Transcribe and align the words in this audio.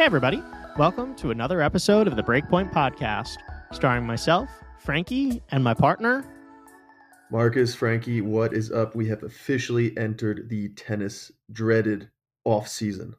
Hey, 0.00 0.06
everybody. 0.06 0.42
Welcome 0.78 1.14
to 1.16 1.30
another 1.30 1.60
episode 1.60 2.06
of 2.06 2.16
the 2.16 2.22
Breakpoint 2.22 2.72
Podcast, 2.72 3.36
starring 3.70 4.06
myself, 4.06 4.48
Frankie, 4.78 5.42
and 5.50 5.62
my 5.62 5.74
partner. 5.74 6.24
Marcus, 7.30 7.74
Frankie, 7.74 8.22
what 8.22 8.54
is 8.54 8.72
up? 8.72 8.94
We 8.94 9.06
have 9.08 9.22
officially 9.22 9.94
entered 9.98 10.48
the 10.48 10.70
tennis 10.70 11.30
dreaded 11.52 12.08
off 12.44 12.66
season. 12.66 13.14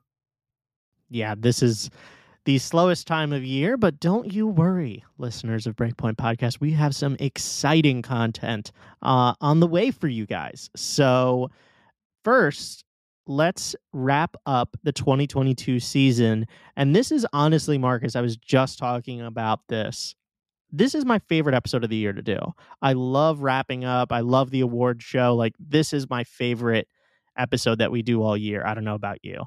Yeah, 1.11 1.35
this 1.37 1.61
is 1.61 1.91
the 2.45 2.57
slowest 2.57 3.05
time 3.05 3.31
of 3.31 3.43
year, 3.43 3.77
but 3.77 3.99
don't 3.99 4.33
you 4.33 4.47
worry, 4.47 5.03
listeners 5.19 5.67
of 5.67 5.75
Breakpoint 5.75 6.15
Podcast. 6.15 6.61
We 6.61 6.71
have 6.71 6.95
some 6.95 7.15
exciting 7.19 8.01
content 8.01 8.71
uh, 9.03 9.35
on 9.39 9.59
the 9.59 9.67
way 9.67 9.91
for 9.91 10.07
you 10.07 10.25
guys. 10.25 10.71
So, 10.75 11.51
first, 12.23 12.85
let's 13.27 13.75
wrap 13.93 14.35
up 14.45 14.75
the 14.83 14.91
2022 14.91 15.79
season. 15.79 16.47
And 16.75 16.95
this 16.95 17.11
is 17.11 17.25
honestly, 17.33 17.77
Marcus, 17.77 18.15
I 18.15 18.21
was 18.21 18.37
just 18.37 18.79
talking 18.79 19.21
about 19.21 19.67
this. 19.67 20.15
This 20.71 20.95
is 20.95 21.03
my 21.03 21.19
favorite 21.19 21.55
episode 21.55 21.83
of 21.83 21.89
the 21.89 21.97
year 21.97 22.13
to 22.13 22.21
do. 22.21 22.39
I 22.81 22.93
love 22.93 23.41
wrapping 23.41 23.83
up. 23.83 24.11
I 24.11 24.21
love 24.21 24.51
the 24.51 24.61
award 24.61 25.03
show. 25.03 25.35
Like, 25.35 25.53
this 25.59 25.91
is 25.91 26.09
my 26.09 26.23
favorite 26.23 26.87
episode 27.37 27.79
that 27.79 27.91
we 27.91 28.01
do 28.01 28.23
all 28.23 28.37
year. 28.37 28.63
I 28.65 28.73
don't 28.73 28.85
know 28.85 28.95
about 28.95 29.19
you. 29.23 29.43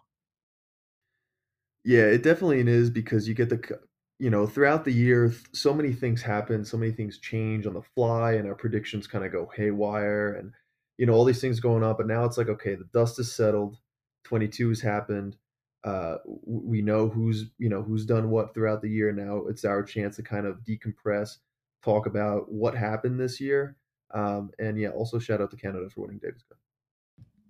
Yeah, 1.85 2.05
it 2.05 2.23
definitely 2.23 2.61
is 2.61 2.91
because 2.91 3.29
you 3.29 3.35
get 3.35 3.49
the, 3.49 3.79
you 4.19 4.31
know, 4.31 4.47
throughout 4.47 4.85
the 4.85 4.93
year, 4.93 5.33
so 5.53 5.75
many 5.75 5.93
things 5.93 6.23
happen, 6.23 6.65
so 6.65 6.77
many 6.77 6.93
things 6.93 7.19
change 7.19 7.67
on 7.67 7.75
the 7.75 7.83
fly, 7.95 8.33
and 8.33 8.49
our 8.49 8.55
predictions 8.55 9.07
kind 9.07 9.25
of 9.25 9.33
go 9.33 9.51
haywire. 9.55 10.35
And 10.35 10.53
you 10.99 11.07
know 11.07 11.13
all 11.13 11.25
these 11.25 11.41
things 11.41 11.61
going 11.61 11.83
on 11.83 11.97
but 11.97 12.07
now 12.07 12.25
it's 12.25 12.39
like 12.39 12.49
okay 12.49 12.75
the 12.75 12.89
dust 12.93 13.19
is 13.19 13.35
settled 13.35 13.79
22 14.25 14.71
has 14.71 14.81
happened 14.81 15.37
uh, 15.85 16.17
we 16.47 16.81
know 16.81 17.09
who's 17.09 17.51
you 17.59 17.69
know 17.69 17.83
who's 17.83 18.07
done 18.07 18.31
what 18.31 18.55
throughout 18.55 18.81
the 18.81 18.89
year 18.89 19.13
now 19.13 19.43
it's 19.49 19.65
our 19.65 19.83
chance 19.83 20.17
to 20.17 20.23
kind 20.23 20.47
of 20.47 20.65
decompress 20.65 21.37
talk 21.83 22.07
about 22.07 22.51
what 22.51 22.75
happened 22.75 23.21
this 23.21 23.41
year 23.41 23.77
um, 24.13 24.51
and 24.59 24.79
yeah 24.79 24.89
also 24.89 25.19
shout 25.19 25.41
out 25.41 25.51
to 25.51 25.57
canada 25.57 25.89
for 25.91 26.03
winning 26.03 26.19
davis 26.19 26.43
cup. 26.49 26.59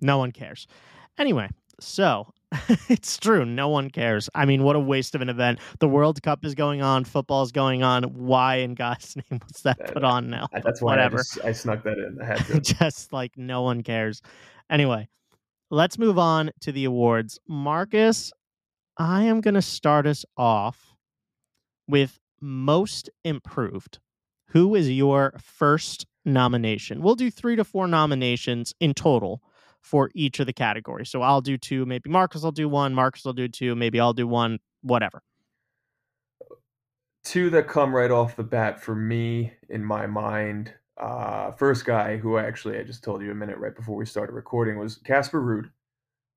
No 0.01 0.19
one 0.19 0.33
cares. 0.33 0.67
Anyway 1.17 1.49
so 1.81 2.33
it's 2.89 3.17
true. 3.19 3.45
No 3.45 3.69
one 3.69 3.91
cares. 3.91 4.29
I 4.35 4.45
mean, 4.45 4.63
what 4.63 4.77
a 4.77 4.81
waste 4.81 5.15
of 5.15 5.21
an 5.21 5.29
event. 5.29 5.59
The 5.81 5.89
World 5.89 6.23
Cup 6.23 6.45
is 6.45 6.55
going 6.55 6.83
on. 6.83 7.05
Football 7.05 7.43
is 7.43 7.53
going 7.53 7.83
on. 7.83 8.05
Why 8.05 8.57
in 8.57 8.75
God's 8.75 9.17
name 9.17 9.41
was 9.47 9.63
that 9.63 9.93
put 9.93 10.05
on 10.05 10.31
now? 10.31 10.49
That's 10.53 10.81
why 10.81 10.93
Whatever. 10.93 11.17
I, 11.17 11.21
just, 11.21 11.45
I 11.45 11.53
snuck 11.53 11.83
that 11.85 11.99
in. 11.99 12.19
I 12.21 12.25
had 12.25 12.47
to. 12.47 12.61
just 12.61 13.13
like 13.13 13.33
no 13.37 13.63
one 13.63 13.83
cares. 13.83 14.23
Anyway, 14.71 15.09
let's 15.71 15.99
move 15.99 16.19
on 16.19 16.51
to 16.61 16.73
the 16.73 16.85
awards. 16.85 17.39
Marcus, 17.49 18.33
I 18.99 19.25
am 19.25 19.41
going 19.41 19.55
to 19.55 19.63
start 19.63 20.07
us 20.07 20.25
off 20.37 20.95
with 21.89 22.19
most 22.41 23.11
improved. 23.25 23.99
Who 24.49 24.75
is 24.75 24.91
your 24.91 25.35
first 25.43 26.07
nomination? 26.25 27.03
We'll 27.03 27.17
do 27.17 27.31
three 27.31 27.57
to 27.57 27.65
four 27.65 27.89
nominations 27.89 28.73
in 28.81 28.95
total 28.95 29.43
for 29.85 30.11
each 30.15 30.41
of 30.41 30.47
the 30.47 30.53
categories. 30.53 31.11
So 31.11 31.21
I'll 31.21 31.43
do 31.43 31.59
two, 31.59 31.85
maybe 31.85 32.09
Marcus 32.09 32.43
will 32.43 32.53
do 32.53 32.69
one, 32.71 32.95
Marcus 32.95 33.23
will 33.23 33.35
do 33.35 33.49
two, 33.49 33.77
maybe 33.77 34.01
I'll 34.01 34.15
do 34.15 34.27
one, 34.27 34.59
whatever. 34.81 35.23
Two 37.23 37.51
that 37.51 37.69
come 37.69 37.95
right 37.95 38.11
off 38.11 38.35
the 38.35 38.43
bat 38.43 38.83
for 38.83 38.95
me 38.95 39.53
in 39.69 39.85
my 39.85 40.07
mind. 40.07 40.73
Uh, 40.97 41.53
first 41.53 41.85
guy 41.85 42.17
who 42.17 42.37
I 42.37 42.45
actually 42.45 42.79
I 42.79 42.83
just 42.83 43.05
told 43.05 43.21
you 43.21 43.31
a 43.31 43.35
minute 43.35 43.59
right 43.59 43.77
before 43.77 43.97
we 43.97 44.07
started 44.07 44.33
recording 44.33 44.79
was 44.79 44.97
Casper 44.97 45.41
Ruud, 45.41 45.71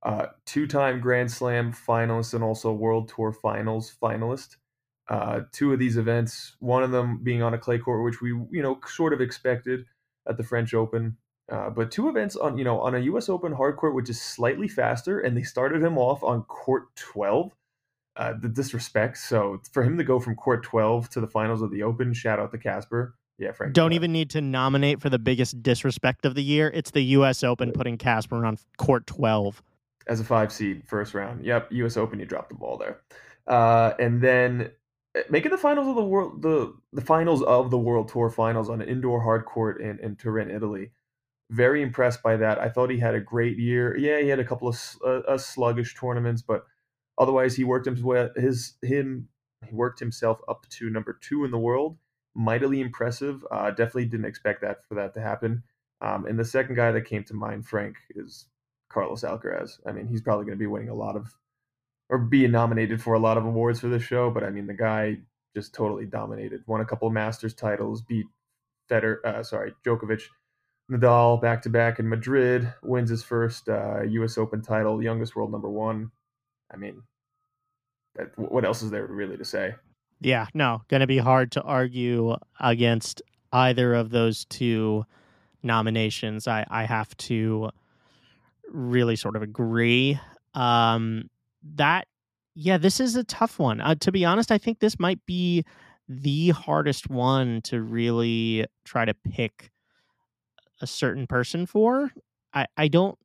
uh, 0.04 0.28
two-time 0.46 1.00
Grand 1.00 1.32
Slam 1.32 1.72
finalist 1.72 2.34
and 2.34 2.44
also 2.44 2.74
World 2.74 3.12
Tour 3.16 3.32
Finals 3.32 3.96
finalist. 4.02 4.58
Uh, 5.08 5.42
two 5.54 5.72
of 5.72 5.80
these 5.80 5.96
events, 5.96 6.58
one 6.60 6.84
of 6.84 6.92
them 6.92 7.24
being 7.24 7.42
on 7.42 7.54
a 7.54 7.58
clay 7.58 7.78
court, 7.78 8.04
which 8.04 8.22
we 8.22 8.30
you 8.52 8.62
know 8.62 8.78
sort 8.86 9.14
of 9.14 9.22
expected 9.22 9.86
at 10.28 10.36
the 10.36 10.44
French 10.44 10.74
Open, 10.74 11.16
uh, 11.50 11.70
but 11.70 11.92
two 11.92 12.10
events 12.10 12.36
on 12.36 12.58
you 12.58 12.64
know 12.64 12.80
on 12.82 12.96
a 12.96 13.00
U.S. 13.00 13.30
Open 13.30 13.54
hard 13.54 13.78
court, 13.78 13.96
which 13.96 14.10
is 14.10 14.22
slightly 14.22 14.68
faster, 14.68 15.20
and 15.20 15.36
they 15.36 15.44
started 15.44 15.82
him 15.82 15.98
off 15.98 16.24
on 16.24 16.44
court 16.44 16.96
12. 16.96 17.52
Uh, 18.16 18.34
the 18.42 18.50
disrespect. 18.50 19.16
So 19.16 19.62
for 19.72 19.84
him 19.84 19.96
to 20.00 20.04
go 20.04 20.20
from 20.20 20.34
court 20.34 20.64
12 20.64 21.08
to 21.12 21.22
the 21.22 21.28
finals 21.28 21.62
of 21.62 21.70
the 21.70 21.84
Open, 21.84 22.14
shout 22.14 22.40
out 22.40 22.50
to 22.52 22.58
Casper. 22.58 23.14
Yeah, 23.38 23.52
Frank. 23.52 23.74
Don't 23.74 23.94
even 23.94 24.12
need 24.12 24.32
to 24.32 24.42
nominate 24.42 25.00
for 25.00 25.12
the 25.12 25.20
biggest 25.20 25.62
disrespect 25.62 26.26
of 26.26 26.34
the 26.34 26.42
year. 26.44 26.72
It's 26.74 26.90
the 26.90 27.04
U.S. 27.04 27.44
Open 27.44 27.72
putting 27.72 27.96
Casper 27.96 28.44
on 28.44 28.58
court 28.78 29.06
12 29.06 29.62
as 30.08 30.20
a 30.20 30.24
five 30.24 30.52
seed 30.52 30.84
first 30.88 31.14
round. 31.14 31.46
Yep, 31.46 31.72
U.S. 31.72 31.98
Open, 31.98 32.20
you 32.20 32.26
dropped 32.26 32.50
the 32.50 32.56
ball 32.56 32.78
there. 32.78 33.02
Uh, 33.46 33.94
and 34.00 34.22
then 34.22 34.72
eh, 35.16 35.22
making 35.30 35.52
the 35.52 35.58
finals 35.58 35.88
of 35.88 35.96
the 35.96 36.04
world, 36.04 36.42
the 36.42 36.74
the 36.94 37.02
finals 37.02 37.44
of 37.44 37.70
the 37.70 37.78
World 37.78 38.10
Tour 38.10 38.30
finals 38.30 38.70
on 38.70 38.82
an 38.82 38.88
indoor 38.90 39.22
hard 39.22 39.46
court 39.46 39.80
in, 39.82 40.00
in 40.00 40.16
Turin, 40.16 40.50
Italy 40.50 40.92
very 41.50 41.82
impressed 41.82 42.22
by 42.22 42.38
that. 42.38 42.60
I 42.60 42.70
thought 42.70 42.90
he 42.90 43.00
had 43.00 43.16
a 43.16 43.20
great 43.20 43.58
year. 43.58 43.98
Yeah, 43.98 44.20
he 44.20 44.28
had 44.28 44.40
a 44.40 44.46
couple 44.46 44.68
of 44.68 44.80
uh, 45.06 45.38
sluggish 45.38 45.96
tournaments, 45.96 46.42
but 46.42 46.66
otherwise 47.18 47.56
he 47.56 47.64
worked 47.64 47.88
his 47.88 48.04
way 48.04 48.30
his 48.36 48.74
him 48.82 49.30
he 49.68 49.74
worked 49.74 50.00
himself 50.00 50.40
up 50.48 50.68
to 50.70 50.90
number 50.90 51.18
two 51.22 51.46
in 51.46 51.52
the 51.52 51.58
world. 51.58 51.98
Mightily 52.36 52.82
impressive. 52.82 53.44
Uh, 53.50 53.72
definitely 53.72 54.06
didn't 54.06 54.26
expect 54.26 54.62
that 54.62 54.86
for 54.88 54.96
that 54.96 55.14
to 55.16 55.22
happen. 55.22 55.64
Um, 56.02 56.26
and 56.28 56.38
the 56.38 56.46
second 56.46 56.76
guy 56.76 56.92
that 56.92 57.02
came 57.06 57.24
to 57.24 57.34
mind, 57.34 57.66
Frank, 57.66 57.96
is 58.12 58.46
Carlos 58.90 59.24
Alcaraz. 59.24 59.80
I 59.88 59.92
mean, 59.92 60.08
he's 60.08 60.22
probably 60.22 60.46
going 60.46 60.58
to 60.58 60.62
be 60.62 60.68
winning 60.68 60.90
a 60.90 60.96
lot 60.96 61.16
of 61.16 61.34
or 62.10 62.20
being 62.20 62.52
nominated 62.52 63.02
for 63.02 63.16
a 63.16 63.20
lot 63.20 63.38
of 63.38 63.46
awards 63.46 63.80
for 63.80 63.88
this 63.88 64.04
show. 64.04 64.30
But 64.30 64.44
I 64.44 64.50
mean, 64.50 64.68
the 64.68 64.74
guy 64.74 65.18
just 65.56 65.74
totally 65.74 66.06
dominated. 66.06 66.62
Won 66.68 66.82
a 66.82 66.86
couple 66.86 67.08
of 67.08 67.14
Masters 67.14 67.54
titles. 67.54 68.02
Beat 68.02 68.28
Federer. 68.92 69.24
Uh, 69.26 69.44
sorry, 69.44 69.74
Djokovic 69.86 70.22
Nadal 70.92 71.42
back 71.42 71.62
to 71.64 71.70
back 71.70 72.00
in 72.00 72.08
Madrid 72.08 72.74
wins 72.82 73.10
his 73.10 73.24
first 73.24 73.68
uh, 73.68 74.04
U.S. 74.04 74.38
Open 74.38 74.62
title, 74.62 75.04
youngest 75.04 75.36
world 75.36 75.52
number 75.52 75.70
one. 75.70 76.12
I 76.72 76.78
mean, 76.78 77.02
that, 78.16 78.38
what 78.38 78.64
else 78.64 78.82
is 78.82 78.92
there 78.92 79.06
really 79.06 79.38
to 79.38 79.46
say? 79.46 79.76
Yeah, 80.22 80.48
no, 80.54 80.82
going 80.88 81.02
to 81.02 81.08
be 81.08 81.18
hard 81.18 81.52
to 81.54 81.62
argue 81.62 82.36
against 82.60 83.22
either 83.52 83.94
of 83.94 84.10
those 84.10 84.46
two 84.46 85.06
nominations. 85.62 86.48
I, 86.48 86.66
I 86.70 86.86
have 86.86 87.16
to 87.18 87.70
really 88.70 89.16
sort 89.16 89.36
of 89.36 89.42
agree. 89.42 90.20
Um, 90.54 91.30
that, 91.76 92.08
yeah, 92.56 92.78
this 92.78 93.00
is 93.00 93.16
a 93.16 93.24
tough 93.24 93.60
one. 93.60 93.82
Uh, 93.82 93.96
to 93.96 94.12
be 94.12 94.26
honest, 94.26 94.52
I 94.52 94.58
think 94.58 94.80
this 94.80 95.00
might 95.00 95.24
be 95.26 95.64
the 96.10 96.50
hardest 96.50 97.10
one 97.10 97.62
to 97.64 97.82
really 97.82 98.66
try 98.86 99.06
to 99.06 99.14
pick 99.14 99.72
a 100.82 100.88
certain 100.88 101.28
person 101.28 101.66
for. 101.66 102.12
I, 102.54 102.66
I 102.78 102.88
don't 102.88 103.18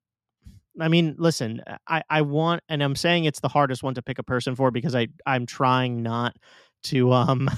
I 0.81 0.89
mean, 0.89 1.17
listen, 1.19 1.63
I, 1.87 2.03
I 2.09 2.23
want 2.23 2.63
and 2.69 2.83
I'm 2.83 2.97
saying 2.97 3.25
it's 3.25 3.41
the 3.41 3.49
hardest 3.49 3.83
one 3.83 3.95
to 3.95 4.03
pick 4.03 4.19
a 4.19 4.23
person 4.23 4.55
for 4.55 4.71
because 4.71 4.95
I 4.95 5.09
I'm 5.27 5.47
trying 5.47 6.03
not 6.03 6.37
to 6.85 7.13
um 7.13 7.51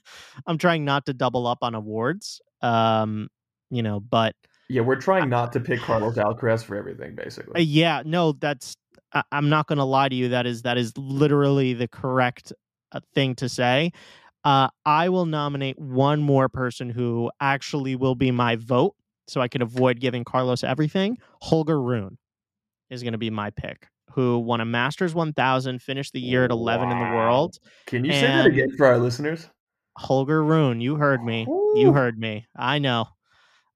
I'm 0.46 0.58
trying 0.58 0.84
not 0.84 1.06
to 1.06 1.12
double 1.12 1.46
up 1.46 1.58
on 1.62 1.74
awards. 1.74 2.40
Um, 2.62 3.28
you 3.70 3.82
know, 3.82 4.00
but 4.00 4.34
yeah, 4.68 4.82
we're 4.82 5.00
trying 5.00 5.28
not 5.28 5.52
to 5.54 5.60
pick 5.60 5.80
Carlos 5.80 6.16
Alcaraz 6.16 6.64
for 6.64 6.76
everything, 6.76 7.14
basically. 7.16 7.60
Uh, 7.60 7.64
yeah, 7.64 8.02
no, 8.04 8.32
that's 8.32 8.76
I, 9.12 9.24
am 9.32 9.48
not 9.48 9.66
going 9.66 9.78
to 9.78 9.84
lie 9.84 10.08
to 10.08 10.14
you. 10.14 10.28
That 10.28 10.46
is 10.46 10.62
that 10.62 10.78
is 10.78 10.96
literally 10.96 11.74
the 11.74 11.88
correct 11.88 12.52
uh, 12.92 13.00
thing 13.14 13.34
to 13.36 13.48
say. 13.48 13.92
Uh, 14.44 14.68
I 14.86 15.08
will 15.08 15.26
nominate 15.26 15.78
one 15.78 16.22
more 16.22 16.48
person 16.48 16.88
who 16.88 17.30
actually 17.40 17.94
will 17.96 18.14
be 18.14 18.30
my 18.30 18.56
vote 18.56 18.94
so 19.30 19.40
I 19.40 19.48
can 19.48 19.62
avoid 19.62 20.00
giving 20.00 20.24
Carlos 20.24 20.64
everything, 20.64 21.18
Holger 21.40 21.80
Rune 21.80 22.18
is 22.90 23.02
going 23.02 23.12
to 23.12 23.18
be 23.18 23.30
my 23.30 23.50
pick. 23.50 23.86
Who 24.12 24.40
won 24.40 24.60
a 24.60 24.64
Masters 24.64 25.14
1000, 25.14 25.80
finished 25.80 26.12
the 26.12 26.20
year 26.20 26.44
at 26.44 26.50
11 26.50 26.88
wow. 26.88 26.92
in 26.92 26.98
the 26.98 27.16
world. 27.16 27.56
Can 27.86 28.04
you 28.04 28.10
and 28.10 28.20
say 28.20 28.26
that 28.26 28.46
again 28.46 28.76
for 28.76 28.86
our 28.86 28.98
listeners? 28.98 29.48
Holger 29.96 30.42
Rune, 30.42 30.80
you 30.80 30.96
heard 30.96 31.22
me. 31.22 31.46
Ooh. 31.48 31.74
You 31.76 31.92
heard 31.92 32.18
me. 32.18 32.46
I 32.56 32.80
know. 32.80 33.06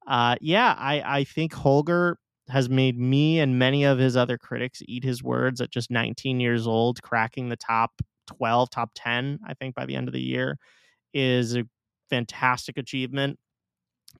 Uh, 0.09 0.35
yeah, 0.41 0.75
I, 0.77 1.19
I 1.19 1.25
think 1.25 1.53
Holger 1.53 2.19
has 2.49 2.69
made 2.69 2.99
me 2.99 3.39
and 3.39 3.59
many 3.59 3.85
of 3.85 3.99
his 3.99 4.17
other 4.17 4.37
critics 4.37 4.83
eat 4.87 5.05
his 5.05 5.23
words 5.23 5.61
at 5.61 5.71
just 5.71 5.89
19 5.91 6.41
years 6.41 6.67
old, 6.67 7.01
cracking 7.01 7.49
the 7.49 7.56
top 7.56 7.93
12, 8.27 8.71
top 8.71 8.91
10, 8.97 9.39
I 9.47 9.55
think, 9.55 9.77
by 9.77 9.87
the 9.87 9.95
end 9.95 10.09
of 10.09 10.15
the 10.15 10.21
year 10.21 10.59
is 11.15 11.56
a 11.56 11.65
fantastic 12.11 12.77
achievement. 12.77 13.39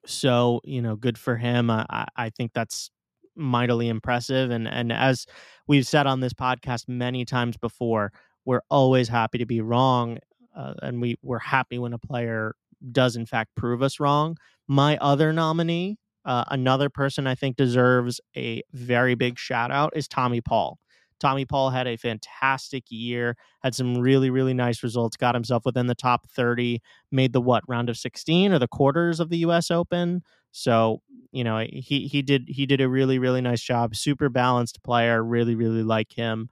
So, 0.07 0.61
you 0.65 0.83
know, 0.83 0.97
good 0.97 1.17
for 1.19 1.37
him. 1.37 1.71
I, 1.71 2.07
I 2.17 2.31
think 2.31 2.53
that's 2.55 2.91
mightily 3.37 3.89
impressive. 3.89 4.51
And 4.51 4.69
and 4.69 4.93
as 4.93 5.27
we've 5.67 5.87
said 5.87 6.07
on 6.07 6.21
this 6.21 6.33
podcast 6.33 6.89
many 6.89 7.25
times 7.25 7.57
before, 7.57 8.13
we're 8.45 8.63
always 8.71 9.09
happy 9.09 9.39
to 9.39 9.47
be 9.47 9.61
wrong, 9.61 10.19
uh, 10.57 10.75
and 10.83 11.01
we 11.01 11.17
we're 11.23 11.39
happy 11.39 11.79
when 11.79 11.93
a 11.95 11.99
player 11.99 12.55
does 12.93 13.17
in 13.17 13.27
fact 13.27 13.55
prove 13.57 13.83
us 13.83 13.99
wrong. 13.99 14.37
My 14.69 14.97
other 14.99 15.33
nominee, 15.33 15.99
uh, 16.25 16.45
another 16.49 16.91
person 16.91 17.27
I 17.27 17.35
think 17.35 17.57
deserves 17.57 18.21
a 18.37 18.63
very 18.73 19.15
big 19.15 19.39
shout 19.39 19.71
out, 19.71 19.95
is 19.97 20.07
Tommy 20.09 20.41
Paul. 20.43 20.79
Tommy 21.21 21.45
Paul 21.45 21.71
had 21.71 21.87
a 21.87 21.97
fantastic 21.97 22.85
year, 22.89 23.37
had 23.63 23.75
some 23.75 23.97
really, 23.99 24.31
really 24.31 24.55
nice 24.55 24.83
results, 24.83 25.17
got 25.17 25.35
himself 25.35 25.65
within 25.65 25.87
the 25.87 25.95
top 25.95 26.29
30, 26.29 26.81
made 27.11 27.33
the 27.33 27.41
what 27.41 27.63
round 27.69 27.89
of 27.89 27.97
16 27.97 28.53
or 28.53 28.59
the 28.59 28.69
quarters 28.69 29.21
of 29.21 29.29
the 29.31 29.39
US 29.39 29.71
Open. 29.71 30.23
So, 30.53 31.01
you 31.33 31.45
know, 31.45 31.67
he 31.73 32.07
he 32.07 32.23
did 32.23 32.45
he 32.49 32.67
did 32.67 32.81
a 32.81 32.89
really, 32.89 33.19
really 33.19 33.41
nice 33.41 33.63
job. 33.63 33.97
Super 33.97 34.29
balanced 34.29 34.83
player, 34.83 35.23
really, 35.23 35.55
really 35.55 35.83
like 35.83 36.13
him. 36.13 36.49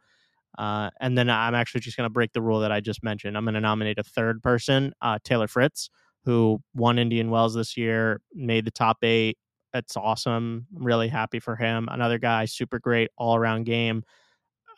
Uh, 0.58 0.90
and 1.00 1.16
then 1.16 1.30
I'm 1.30 1.54
actually 1.54 1.80
just 1.80 1.96
going 1.96 2.06
to 2.06 2.12
break 2.12 2.32
the 2.32 2.42
rule 2.42 2.60
that 2.60 2.72
I 2.72 2.80
just 2.80 3.02
mentioned. 3.02 3.36
I'm 3.36 3.44
going 3.44 3.54
to 3.54 3.60
nominate 3.60 3.98
a 3.98 4.02
third 4.02 4.42
person, 4.42 4.92
uh, 5.00 5.18
Taylor 5.24 5.48
Fritz, 5.48 5.88
who 6.24 6.60
won 6.74 6.98
Indian 6.98 7.30
Wells 7.30 7.54
this 7.54 7.76
year, 7.76 8.20
made 8.34 8.64
the 8.66 8.70
top 8.70 8.98
eight. 9.02 9.38
It's 9.74 9.96
awesome. 9.96 10.66
I'm 10.76 10.84
really 10.84 11.08
happy 11.08 11.40
for 11.40 11.56
him. 11.56 11.88
Another 11.90 12.18
guy, 12.18 12.44
super 12.44 12.78
great 12.78 13.10
all 13.16 13.34
around 13.36 13.64
game. 13.64 14.02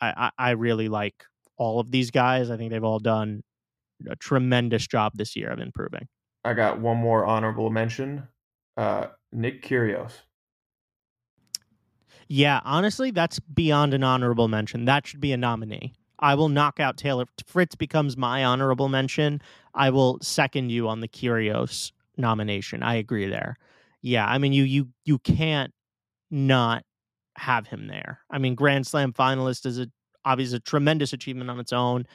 I, 0.01 0.31
I, 0.37 0.49
I 0.49 0.51
really 0.51 0.89
like 0.89 1.25
all 1.57 1.79
of 1.79 1.91
these 1.91 2.11
guys. 2.11 2.49
I 2.49 2.57
think 2.57 2.71
they've 2.71 2.83
all 2.83 2.99
done 2.99 3.43
a 4.09 4.15
tremendous 4.15 4.87
job 4.87 5.13
this 5.15 5.35
year 5.35 5.49
of 5.49 5.59
improving. 5.59 6.07
I 6.43 6.53
got 6.53 6.79
one 6.79 6.97
more 6.97 7.25
honorable 7.25 7.69
mention. 7.69 8.27
Uh, 8.77 9.07
Nick 9.31 9.63
Kyrgios. 9.63 10.13
Yeah, 12.27 12.59
honestly, 12.63 13.11
that's 13.11 13.39
beyond 13.39 13.93
an 13.93 14.03
honorable 14.03 14.47
mention. 14.47 14.85
That 14.85 15.05
should 15.05 15.21
be 15.21 15.31
a 15.31 15.37
nominee. 15.37 15.93
I 16.19 16.35
will 16.35 16.49
knock 16.49 16.79
out 16.79 16.97
Taylor. 16.97 17.25
Fritz 17.45 17.75
becomes 17.75 18.17
my 18.17 18.43
honorable 18.43 18.89
mention. 18.89 19.41
I 19.73 19.89
will 19.89 20.17
second 20.21 20.71
you 20.71 20.87
on 20.87 21.01
the 21.01 21.07
Kyrgios 21.07 21.91
nomination. 22.17 22.83
I 22.83 22.95
agree 22.95 23.27
there. 23.27 23.57
Yeah, 24.01 24.25
I 24.25 24.37
mean 24.37 24.53
you 24.53 24.63
you 24.63 24.89
you 25.03 25.19
can't 25.19 25.73
not 26.31 26.83
have 27.37 27.67
him 27.67 27.87
there. 27.87 28.19
I 28.29 28.37
mean, 28.37 28.55
Grand 28.55 28.87
Slam 28.87 29.13
finalist 29.13 29.65
is 29.65 29.79
a 29.79 29.87
obviously 30.23 30.57
a 30.57 30.61
tremendous 30.61 31.13
achievement 31.13 31.49
on 31.49 31.59
its 31.59 31.73
own 31.73 32.05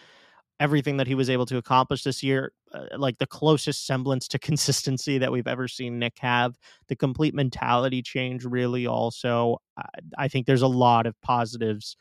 everything 0.61 0.99
that 0.99 1.06
he 1.06 1.14
was 1.14 1.31
able 1.31 1.46
to 1.46 1.56
accomplish 1.56 2.05
this 2.05 2.22
year, 2.22 2.52
uh, 2.75 2.84
like 2.99 3.17
the 3.19 3.26
closest 3.26 3.87
semblance 3.87 4.28
to 4.28 4.38
consistency 4.50 5.19
that 5.19 5.32
we've 5.32 5.49
ever 5.49 5.67
seen 5.67 5.99
Nick 5.99 6.19
have. 6.20 6.56
The 6.88 6.96
complete 6.96 7.34
mentality 7.34 8.02
change, 8.02 8.44
really, 8.44 8.87
also. 8.87 9.56
I, 9.76 9.88
I 10.19 10.28
think 10.28 10.46
there's 10.46 10.62
a 10.62 10.69
lot 10.69 11.06
of 11.06 11.20
positives 11.23 11.96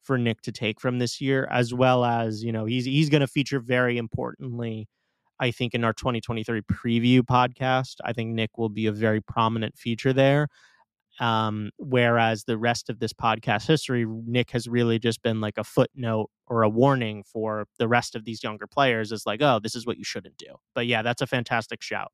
for 0.00 0.16
Nick 0.16 0.40
to 0.42 0.52
take 0.52 0.80
from 0.80 0.98
this 0.98 1.20
year, 1.20 1.48
as 1.50 1.74
well 1.74 2.04
as, 2.04 2.42
you 2.44 2.52
know, 2.52 2.64
he's 2.64 2.84
he's 2.84 3.10
going 3.10 3.22
to 3.22 3.26
feature 3.26 3.60
very 3.60 3.98
importantly. 3.98 4.86
I 5.40 5.50
think 5.50 5.74
in 5.74 5.82
our 5.82 5.92
2023 5.92 6.62
preview 6.62 7.20
podcast, 7.20 7.96
I 8.04 8.12
think 8.12 8.30
Nick 8.30 8.56
will 8.56 8.68
be 8.68 8.86
a 8.86 8.92
very 8.92 9.20
prominent 9.20 9.76
feature 9.76 10.12
there. 10.12 10.48
Um, 11.20 11.70
whereas 11.78 12.44
the 12.44 12.58
rest 12.58 12.90
of 12.90 12.98
this 12.98 13.12
podcast 13.12 13.66
history, 13.66 14.04
Nick 14.06 14.50
has 14.50 14.66
really 14.66 14.98
just 14.98 15.22
been 15.22 15.40
like 15.40 15.58
a 15.58 15.64
footnote 15.64 16.30
or 16.46 16.62
a 16.62 16.68
warning 16.68 17.24
for 17.24 17.66
the 17.78 17.88
rest 17.88 18.14
of 18.14 18.24
these 18.24 18.42
younger 18.42 18.66
players. 18.66 19.12
Is 19.12 19.26
like, 19.26 19.40
oh, 19.42 19.60
this 19.62 19.74
is 19.74 19.86
what 19.86 19.98
you 19.98 20.04
shouldn't 20.04 20.36
do. 20.36 20.56
But 20.74 20.86
yeah, 20.86 21.02
that's 21.02 21.22
a 21.22 21.26
fantastic 21.26 21.82
shout. 21.82 22.10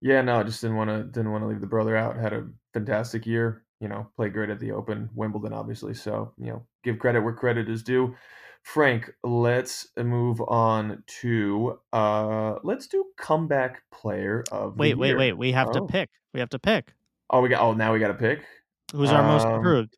Yeah, 0.00 0.20
no, 0.22 0.38
I 0.38 0.42
just 0.42 0.60
didn't 0.60 0.76
want 0.76 0.90
to 0.90 1.04
didn't 1.04 1.32
want 1.32 1.42
to 1.42 1.48
leave 1.48 1.60
the 1.60 1.66
brother 1.66 1.96
out. 1.96 2.16
Had 2.16 2.32
a 2.32 2.46
fantastic 2.72 3.26
year. 3.26 3.64
You 3.80 3.88
know, 3.88 4.08
played 4.16 4.32
great 4.32 4.50
at 4.50 4.58
the 4.58 4.72
Open, 4.72 5.10
Wimbledon, 5.14 5.52
obviously. 5.52 5.94
So 5.94 6.32
you 6.38 6.46
know, 6.46 6.66
give 6.82 6.98
credit 6.98 7.22
where 7.22 7.32
credit 7.32 7.68
is 7.68 7.82
due. 7.82 8.14
Frank, 8.62 9.12
let's 9.22 9.86
move 9.96 10.40
on 10.48 11.04
to 11.20 11.78
uh 11.92 12.56
let's 12.64 12.88
do 12.88 13.04
comeback 13.16 13.82
player 13.92 14.44
of 14.50 14.76
wait, 14.76 14.98
wait, 14.98 15.16
wait. 15.16 15.34
We 15.34 15.52
have 15.52 15.68
oh. 15.68 15.72
to 15.72 15.86
pick. 15.86 16.10
We 16.34 16.40
have 16.40 16.50
to 16.50 16.58
pick. 16.58 16.92
Oh, 17.30 17.40
we 17.40 17.48
got. 17.48 17.62
Oh, 17.62 17.72
now 17.72 17.92
we 17.92 17.98
got 17.98 18.08
to 18.08 18.14
pick. 18.14 18.44
Who's 18.92 19.10
our 19.10 19.22
um, 19.22 19.26
most 19.26 19.46
improved? 19.46 19.96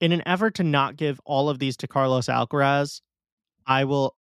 In 0.00 0.12
an 0.12 0.22
effort 0.26 0.54
to 0.56 0.64
not 0.64 0.96
give 0.96 1.20
all 1.24 1.48
of 1.48 1.58
these 1.58 1.76
to 1.78 1.88
Carlos 1.88 2.26
Alcaraz, 2.26 3.00
I 3.66 3.84
will. 3.84 4.16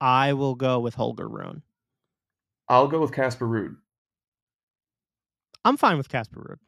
I 0.00 0.32
will 0.32 0.54
go 0.54 0.80
with 0.80 0.94
Holger 0.94 1.28
Rune. 1.28 1.62
I'll 2.68 2.88
go 2.88 3.00
with 3.00 3.12
Casper 3.12 3.46
Ruud. 3.46 3.76
I'm 5.64 5.76
fine 5.76 5.98
with 5.98 6.08
Casper 6.08 6.40
Ruud. 6.40 6.58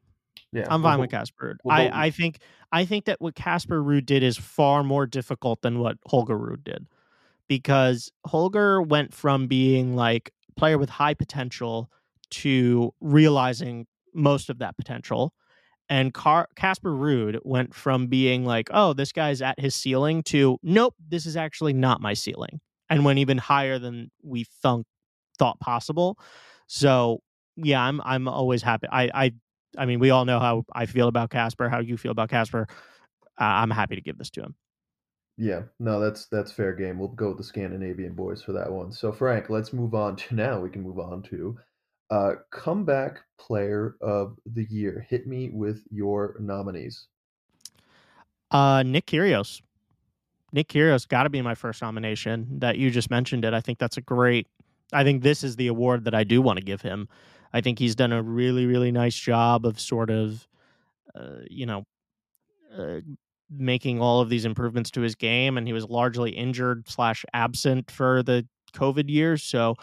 Yeah, 0.53 0.67
I'm 0.69 0.83
fine 0.83 0.99
we'll, 0.99 1.03
with 1.03 1.11
Casper 1.11 1.55
Ruud. 1.55 1.57
We'll, 1.65 1.75
I, 1.75 1.91
I 2.07 2.11
think 2.11 2.39
I 2.73 2.85
think 2.85 3.07
that 3.07 3.21
what 3.21 3.35
Casper 3.35 3.83
Ruud 3.83 4.05
did 4.05 4.23
is 4.23 4.37
far 4.37 4.83
more 4.83 5.07
difficult 5.07 5.63
than 5.63 5.79
what 5.79 5.97
Holger 6.07 6.37
Rune 6.37 6.61
did, 6.65 6.87
because 7.49 8.11
Holger 8.27 8.83
went 8.83 9.15
from 9.15 9.47
being 9.47 9.97
like 9.97 10.33
player 10.57 10.77
with 10.77 10.91
high 10.91 11.15
potential 11.15 11.91
to 12.33 12.93
realizing 13.01 13.87
most 14.15 14.51
of 14.51 14.59
that 14.59 14.77
potential. 14.77 15.33
And 15.89 16.15
Car- 16.15 16.49
Casper 16.57 16.91
Ruud 16.91 17.39
went 17.45 17.75
from 17.75 18.07
being 18.07 18.45
like, 18.45 18.69
oh, 18.73 18.93
this 18.93 19.13
guy's 19.13 19.43
at 19.43 19.61
his 19.61 19.75
ceiling 19.75 20.23
to, 20.25 20.59
nope, 20.63 20.95
this 21.09 21.27
is 21.27 21.37
actually 21.37 21.73
not 21.73 22.01
my 22.01 22.15
ceiling. 22.15 22.61
And 22.89 23.05
went 23.05 23.19
even 23.19 23.39
higher 23.39 23.79
than 23.79 24.11
we 24.23 24.45
thunk, 24.63 24.87
thought 25.39 25.59
possible. 25.61 26.19
So 26.67 27.21
yeah, 27.57 27.83
I'm 27.83 28.01
I'm 28.05 28.29
always 28.29 28.63
happy. 28.63 28.87
I 28.91 29.11
I 29.15 29.33
I 29.79 29.87
mean, 29.87 29.99
we 29.99 30.11
all 30.11 30.25
know 30.25 30.39
how 30.39 30.65
I 30.75 30.87
feel 30.87 31.09
about 31.09 31.31
Casper, 31.31 31.69
how 31.69 31.81
you 31.81 31.97
feel 31.97 32.13
about 32.13 32.31
Casper. 32.31 32.67
Uh, 33.41 33.45
I'm 33.45 33.71
happy 33.71 33.95
to 33.95 34.03
give 34.03 34.19
this 34.19 34.31
to 34.31 34.43
him. 34.43 34.55
Yeah, 35.39 35.63
no, 35.79 35.99
that's 36.01 36.27
that's 36.27 36.53
fair 36.53 36.75
game. 36.75 36.99
We'll 36.99 37.09
go 37.09 37.29
with 37.29 37.39
the 37.39 37.45
Scandinavian 37.45 38.15
boys 38.15 38.43
for 38.43 38.53
that 38.53 38.71
one. 38.71 38.93
So 38.93 39.11
Frank, 39.11 39.49
let's 39.49 39.73
move 39.73 39.95
on 39.95 40.17
to 40.17 40.35
now. 40.35 40.61
We 40.61 40.69
can 40.69 40.83
move 40.83 40.99
on 40.99 41.23
to 41.25 41.59
uh, 42.13 42.35
comeback 42.51 43.21
player 43.39 43.97
of 44.03 44.37
the 44.45 44.67
year. 44.69 45.07
Hit 45.09 45.27
me 45.27 45.49
with 45.49 45.83
your 45.91 46.37
nominees. 46.39 47.07
Uh, 48.51 48.83
Nick 48.83 49.07
Kyrgios. 49.07 49.63
Nick 50.53 50.69
Kyrgios 50.69 51.09
got 51.09 51.23
to 51.23 51.31
be 51.31 51.41
my 51.41 51.55
first 51.55 51.81
nomination. 51.81 52.59
That 52.59 52.77
you 52.77 52.91
just 52.91 53.11
mentioned 53.11 53.47
it. 53.47 53.55
I 53.55 53.63
think 53.63 53.79
that's 53.79 53.97
a 53.97 54.03
great. 54.03 54.47
I 54.93 55.05
think 55.05 55.23
this 55.23 55.43
is 55.43 55.57
the 55.57 55.69
award 55.69 56.05
that 56.05 56.15
I 56.15 56.23
do 56.23 56.43
want 56.43 56.59
to 56.59 56.65
give 56.65 56.83
him. 56.83 57.09
I 57.55 57.63
think 57.63 57.79
he's 57.79 57.95
done 57.95 58.13
a 58.13 58.23
really, 58.23 58.67
really 58.67 58.93
nice 58.93 59.17
job 59.17 59.65
of 59.65 59.81
sort 59.81 60.11
of, 60.11 60.47
uh, 61.15 61.39
you 61.49 61.65
know, 61.65 61.87
uh, 62.77 63.01
making 63.51 64.03
all 64.03 64.21
of 64.21 64.29
these 64.29 64.45
improvements 64.45 64.91
to 64.91 65.01
his 65.01 65.15
game, 65.15 65.57
and 65.57 65.67
he 65.67 65.73
was 65.73 65.87
largely 65.87 66.33
injured 66.33 66.87
slash 66.91 67.25
absent 67.33 67.91
for 67.91 68.23
the 68.23 68.47
COVID 68.75 69.09
years. 69.09 69.43
So 69.43 69.77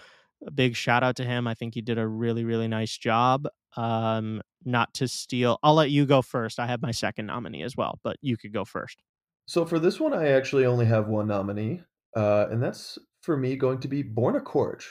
a 0.46 0.52
big 0.52 0.76
shout 0.76 1.04
out 1.04 1.16
to 1.18 1.24
him. 1.24 1.48
I 1.48 1.54
think 1.54 1.74
he 1.74 1.82
did 1.82 1.98
a 1.98 2.08
really, 2.08 2.44
really 2.44 2.68
nice 2.68 2.98
job. 2.98 3.48
Um, 3.78 4.42
not 4.66 4.94
to 4.96 5.08
steal, 5.08 5.60
I'll 5.64 5.76
let 5.76 5.90
you 5.90 6.06
go 6.06 6.22
first. 6.22 6.60
I 6.60 6.68
have 6.68 6.82
my 6.82 6.92
second 6.92 7.28
nominee 7.28 7.64
as 7.64 7.78
well, 7.78 8.00
but 8.04 8.18
you 8.22 8.36
could 8.38 8.52
go 8.52 8.66
first. 8.66 9.02
So 9.46 9.66
for 9.66 9.80
this 9.80 10.00
one, 10.00 10.14
I 10.14 10.30
actually 10.30 10.66
only 10.66 10.86
have 10.86 11.08
one 11.08 11.28
nominee, 11.28 11.82
uh, 12.16 12.48
and 12.50 12.62
that's 12.62 12.98
for 13.22 13.38
me 13.38 13.56
going 13.56 13.80
to 13.80 13.88
be 13.88 14.04
Borna 14.04 14.42
Coric. 14.42 14.84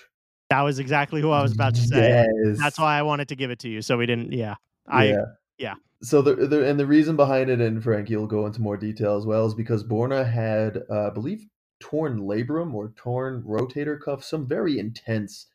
That 0.51 0.63
was 0.63 0.79
exactly 0.79 1.21
who 1.21 1.31
I 1.31 1.43
was 1.43 1.53
about 1.53 1.75
to 1.75 1.83
say. 1.83 2.25
Yes. 2.45 2.59
That's 2.59 2.79
why 2.79 2.99
I 2.99 3.03
wanted 3.03 3.29
to 3.29 3.37
give 3.37 3.51
it 3.51 3.59
to 3.61 3.69
you. 3.69 3.83
So 3.83 3.99
we 3.99 4.07
didn't. 4.07 4.33
Yeah, 4.33 4.55
I. 4.87 5.09
Yeah. 5.09 5.25
yeah. 5.59 5.75
So 6.03 6.23
the, 6.23 6.35
the 6.35 6.67
and 6.67 6.79
the 6.79 6.87
reason 6.87 7.17
behind 7.17 7.51
it, 7.51 7.61
and 7.61 7.83
Frank, 7.83 8.09
you'll 8.09 8.27
go 8.27 8.47
into 8.47 8.61
more 8.61 8.77
detail 8.77 9.17
as 9.17 9.27
well, 9.27 9.47
is 9.47 9.55
because 9.55 9.85
Borna 9.85 10.29
had, 10.29 10.83
uh, 10.91 11.09
I 11.09 11.11
believe, 11.11 11.47
torn 11.81 12.21
labrum 12.21 12.75
or 12.75 12.93
torn 12.97 13.43
rotator 13.43 14.01
cuff, 14.01 14.25
some 14.25 14.47
very 14.47 14.79
intense, 14.79 15.47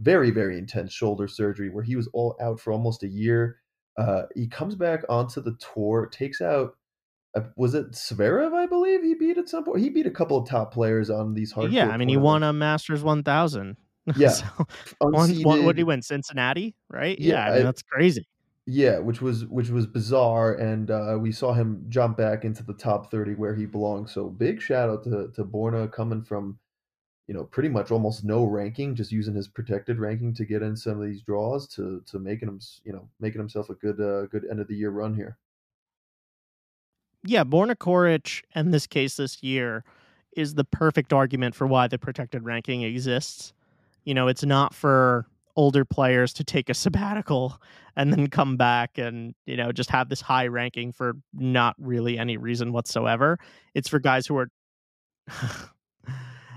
very, 0.00 0.30
very 0.30 0.58
intense 0.58 0.92
shoulder 0.92 1.28
surgery 1.28 1.70
where 1.70 1.84
he 1.84 1.96
was 1.96 2.08
all 2.12 2.36
out 2.40 2.60
for 2.60 2.72
almost 2.72 3.02
a 3.02 3.08
year. 3.08 3.58
Uh, 3.98 4.22
he 4.34 4.48
comes 4.48 4.74
back 4.74 5.04
onto 5.08 5.40
the 5.40 5.56
tour, 5.74 6.06
takes 6.06 6.40
out, 6.40 6.76
uh, 7.36 7.42
was 7.56 7.74
it 7.74 7.92
Zverev, 7.92 8.52
I 8.52 8.66
believe 8.66 9.02
he 9.02 9.14
beat 9.14 9.38
at 9.38 9.48
some 9.48 9.64
point? 9.64 9.80
He 9.80 9.90
beat 9.90 10.06
a 10.06 10.10
couple 10.10 10.36
of 10.36 10.48
top 10.48 10.72
players 10.72 11.10
on 11.10 11.34
these 11.34 11.52
hard. 11.52 11.72
Yeah, 11.72 11.88
I 11.88 11.96
mean, 11.96 12.08
he 12.08 12.16
won 12.16 12.42
a 12.42 12.52
Masters 12.52 13.02
1000. 13.02 13.76
Yeah. 14.16 14.28
so, 14.28 14.44
one, 14.98 15.42
one, 15.44 15.64
what 15.64 15.72
did 15.72 15.78
he 15.78 15.84
win? 15.84 16.02
Cincinnati, 16.02 16.76
right? 16.90 17.18
Yeah, 17.18 17.32
yeah 17.32 17.44
I 17.44 17.50
mean, 17.52 17.60
I, 17.60 17.62
that's 17.62 17.82
crazy. 17.82 18.28
Yeah, 18.66 18.98
which 18.98 19.20
was 19.20 19.44
which 19.46 19.68
was 19.68 19.86
bizarre, 19.86 20.54
and 20.54 20.90
uh, 20.90 21.18
we 21.20 21.32
saw 21.32 21.52
him 21.52 21.84
jump 21.90 22.16
back 22.16 22.44
into 22.46 22.62
the 22.62 22.72
top 22.72 23.10
thirty 23.10 23.34
where 23.34 23.54
he 23.54 23.66
belongs. 23.66 24.12
So 24.12 24.30
big 24.30 24.60
shout 24.62 24.88
out 24.88 25.04
to 25.04 25.30
to 25.34 25.44
Borna 25.44 25.92
coming 25.92 26.22
from, 26.22 26.58
you 27.26 27.34
know, 27.34 27.44
pretty 27.44 27.68
much 27.68 27.90
almost 27.90 28.24
no 28.24 28.44
ranking, 28.44 28.94
just 28.94 29.12
using 29.12 29.34
his 29.34 29.48
protected 29.48 29.98
ranking 29.98 30.32
to 30.34 30.46
get 30.46 30.62
in 30.62 30.76
some 30.76 30.98
of 30.98 31.06
these 31.06 31.20
draws 31.20 31.68
to 31.74 32.02
to 32.06 32.18
making 32.18 32.48
him, 32.48 32.58
you 32.84 32.94
know, 32.94 33.06
making 33.20 33.38
himself 33.38 33.68
a 33.68 33.74
good 33.74 34.00
uh, 34.00 34.24
good 34.28 34.46
end 34.50 34.60
of 34.60 34.68
the 34.68 34.76
year 34.76 34.90
run 34.90 35.14
here. 35.14 35.36
Yeah, 37.22 37.44
Borna 37.44 37.76
Coric, 37.76 38.42
in 38.54 38.70
this 38.70 38.86
case 38.86 39.16
this 39.16 39.42
year, 39.42 39.84
is 40.36 40.54
the 40.54 40.64
perfect 40.64 41.12
argument 41.12 41.54
for 41.54 41.66
why 41.66 41.86
the 41.86 41.98
protected 41.98 42.44
ranking 42.44 42.82
exists. 42.82 43.52
You 44.04 44.14
know, 44.14 44.26
it's 44.28 44.44
not 44.44 44.74
for 44.74 45.26
older 45.56 45.84
players 45.84 46.32
to 46.32 46.44
take 46.44 46.68
a 46.68 46.74
sabbatical 46.74 47.60
and 47.96 48.12
then 48.12 48.26
come 48.28 48.56
back 48.56 48.98
and 48.98 49.34
you 49.46 49.56
know 49.56 49.70
just 49.72 49.90
have 49.90 50.08
this 50.08 50.20
high 50.20 50.46
ranking 50.46 50.92
for 50.92 51.14
not 51.32 51.74
really 51.78 52.18
any 52.18 52.36
reason 52.36 52.72
whatsoever 52.72 53.38
it's 53.74 53.88
for 53.88 53.98
guys 53.98 54.26
who 54.26 54.36
are 54.36 54.48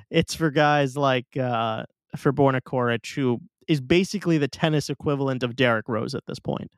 it's 0.09 0.33
for 0.33 0.49
guys 0.49 0.97
like 0.97 1.37
uh 1.37 1.83
for 2.15 2.33
Borna 2.33 2.61
Coric 2.61 3.13
who 3.13 3.39
is 3.67 3.81
basically 3.81 4.37
the 4.37 4.47
tennis 4.47 4.89
equivalent 4.89 5.43
of 5.43 5.55
Derrick 5.55 5.87
Rose 5.87 6.15
at 6.15 6.25
this 6.25 6.39
point 6.39 6.71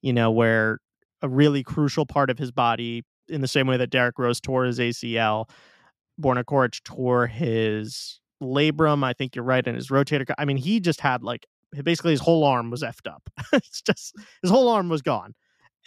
you 0.00 0.12
know 0.12 0.30
where 0.30 0.78
a 1.22 1.28
really 1.28 1.62
crucial 1.62 2.06
part 2.06 2.30
of 2.30 2.38
his 2.38 2.52
body 2.52 3.02
in 3.28 3.40
the 3.40 3.48
same 3.48 3.66
way 3.66 3.76
that 3.76 3.90
Derrick 3.90 4.18
Rose 4.18 4.40
tore 4.40 4.64
his 4.64 4.78
ACL. 4.78 5.48
Borna 6.20 6.44
Coric 6.44 6.82
tore 6.84 7.26
his 7.26 8.20
labrum. 8.42 9.04
I 9.04 9.12
think 9.12 9.34
you're 9.34 9.44
right, 9.44 9.66
and 9.66 9.76
his 9.76 9.88
rotator. 9.88 10.32
I 10.38 10.44
mean, 10.44 10.56
he 10.56 10.80
just 10.80 11.00
had 11.00 11.22
like 11.22 11.46
basically 11.84 12.12
his 12.12 12.20
whole 12.20 12.44
arm 12.44 12.70
was 12.70 12.82
effed 12.82 13.06
up. 13.06 13.28
it's 13.52 13.82
just 13.82 14.14
his 14.42 14.50
whole 14.50 14.68
arm 14.68 14.88
was 14.88 15.02
gone. 15.02 15.34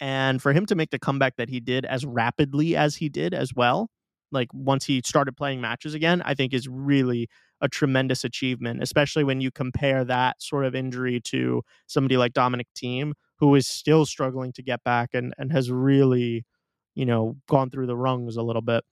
And 0.00 0.42
for 0.42 0.52
him 0.52 0.66
to 0.66 0.74
make 0.74 0.90
the 0.90 0.98
comeback 0.98 1.36
that 1.36 1.48
he 1.48 1.60
did 1.60 1.84
as 1.84 2.04
rapidly 2.04 2.74
as 2.74 2.96
he 2.96 3.08
did 3.08 3.34
as 3.34 3.54
well, 3.54 3.88
like 4.32 4.48
once 4.52 4.84
he 4.84 5.02
started 5.04 5.36
playing 5.36 5.60
matches 5.60 5.94
again, 5.94 6.22
I 6.24 6.34
think 6.34 6.52
is 6.52 6.66
really 6.66 7.28
a 7.60 7.68
tremendous 7.68 8.24
achievement, 8.24 8.82
especially 8.82 9.22
when 9.22 9.40
you 9.40 9.50
compare 9.52 10.04
that 10.04 10.42
sort 10.42 10.64
of 10.64 10.74
injury 10.74 11.20
to 11.26 11.62
somebody 11.86 12.16
like 12.16 12.32
Dominic 12.32 12.66
Thiem, 12.76 13.12
who 13.38 13.54
is 13.54 13.68
still 13.68 14.04
struggling 14.04 14.52
to 14.54 14.62
get 14.62 14.82
back 14.82 15.10
and, 15.12 15.32
and 15.38 15.52
has 15.52 15.70
really, 15.70 16.44
you 16.94 17.06
know, 17.06 17.36
gone 17.48 17.70
through 17.70 17.86
the 17.86 17.96
rungs 17.96 18.36
a 18.36 18.42
little 18.42 18.62
bit. 18.62 18.82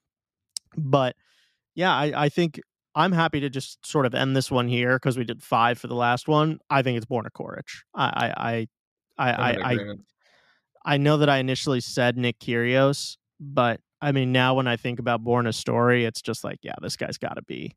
But 0.77 1.17
yeah, 1.75 1.93
I, 1.93 2.13
I 2.25 2.29
think 2.29 2.61
I'm 2.95 3.13
happy 3.13 3.41
to 3.41 3.51
just 3.51 3.85
sort 3.87 4.07
of 4.07 4.15
end 4.15 4.37
this 4.37 4.51
one 4.51 4.69
here 4.69 4.97
because 4.97 5.17
we 5.17 5.25
did 5.25 5.43
five 5.43 5.79
for 5.79 5.87
the 5.87 5.95
last 5.95 6.29
one. 6.29 6.59
I 6.69 6.83
think 6.83 6.97
it's 6.97 7.07
Borna 7.07 7.31
Coric. 7.31 7.69
I 7.95 8.33
I 8.37 8.69
I 9.19 9.31
I 9.31 9.53
I, 9.53 9.73
I, 9.73 9.95
I 10.85 10.97
know 10.97 11.19
that 11.19 11.29
I 11.29 11.39
initially 11.39 11.81
said 11.81 12.17
Nick 12.17 12.39
Kyrgios, 12.41 13.17
but 13.39 13.81
I 14.01 14.13
mean 14.13 14.33
now 14.33 14.55
when 14.55 14.67
I 14.67 14.77
think 14.77 14.99
about 14.99 15.25
Borna's 15.25 15.57
story, 15.57 16.05
it's 16.05 16.23
just 16.23 16.43
like, 16.43 16.59
yeah, 16.63 16.75
this 16.83 16.97
guy's 16.97 17.19
got 17.19 17.35
to 17.35 17.43
be, 17.43 17.77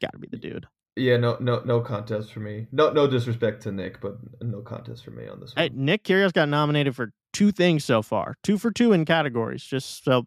got 0.00 0.12
to 0.12 0.18
be 0.18 0.28
the 0.30 0.38
dude. 0.38 0.66
Yeah, 0.96 1.16
no, 1.16 1.36
no, 1.38 1.62
no 1.64 1.80
contest 1.80 2.32
for 2.32 2.40
me. 2.40 2.66
No, 2.72 2.90
no 2.90 3.06
disrespect 3.06 3.62
to 3.62 3.72
Nick, 3.72 4.00
but 4.00 4.16
no 4.42 4.60
contest 4.62 5.04
for 5.04 5.12
me 5.12 5.28
on 5.28 5.40
this 5.40 5.54
one. 5.54 5.62
Hey, 5.64 5.70
Nick 5.72 6.04
Kyrgios 6.04 6.32
got 6.32 6.48
nominated 6.48 6.96
for 6.96 7.12
two 7.32 7.52
things 7.52 7.84
so 7.84 8.02
far, 8.02 8.36
two 8.42 8.58
for 8.58 8.72
two 8.72 8.92
in 8.92 9.04
categories. 9.04 9.62
Just 9.62 10.04
so 10.04 10.24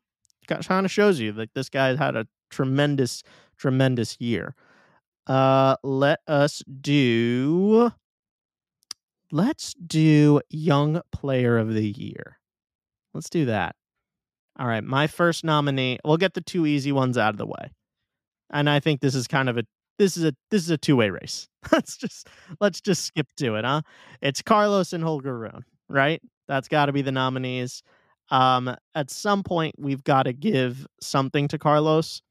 kind 0.48 0.86
of 0.86 0.92
shows 0.92 1.20
you 1.20 1.32
that 1.34 1.54
this 1.54 1.70
guy 1.70 1.96
had 1.96 2.16
a 2.16 2.25
tremendous, 2.50 3.24
tremendous 3.62 4.20
year. 4.20 4.56
Uh, 5.27 5.75
let 5.84 6.20
us 6.27 6.63
do. 6.82 7.91
Let's 9.32 9.74
do 9.75 10.41
Young 10.50 11.01
Player 11.12 11.58
of 11.58 11.74
the 11.74 11.88
Year. 11.88 12.39
Let's 13.13 13.30
do 13.30 13.46
that. 13.46 13.75
All 14.60 14.68
right, 14.68 14.84
my 14.84 15.08
first 15.08 15.44
nominee. 15.44 16.00
We'll 16.03 16.18
get 16.18 16.34
the 16.34 16.41
two 16.41 16.65
easy 16.65 16.91
ones 16.91 17.18
out 17.18 17.34
of 17.34 17.38
the 17.38 17.46
way, 17.46 17.72
and 18.51 18.70
I 18.70 18.80
think 18.80 19.00
this 19.00 19.15
is 19.15 19.27
kind 19.27 19.48
of 19.48 19.58
a 19.58 19.63
this 19.98 20.18
is 20.18 20.25
a 20.25 20.34
this 20.50 20.63
is 20.63 20.70
a 20.70 20.77
two 20.77 20.96
way 20.96 21.10
race. 21.10 21.48
let's 21.72 21.96
just 21.98 22.27
let's 22.60 22.82
just 22.82 23.06
skip 23.06 23.27
to 23.38 23.56
it, 23.56 23.63
huh? 23.63 23.82
It's 24.22 24.41
Carlos 24.41 24.91
and 24.91 25.03
Holger 25.03 25.38
Rune, 25.38 25.63
right? 25.88 26.22
That's 26.48 26.68
got 26.68 26.88
to 26.88 26.91
be 26.91 27.01
the 27.01 27.12
nominees. 27.12 27.84
Um, 28.30 28.75
at 28.96 29.10
some 29.10 29.44
point, 29.44 29.75
we've 29.77 30.03
got 30.03 30.24
to 30.24 30.34
give 30.34 30.86
something 31.01 31.48
to 31.50 31.58
Carlos. 31.58 32.22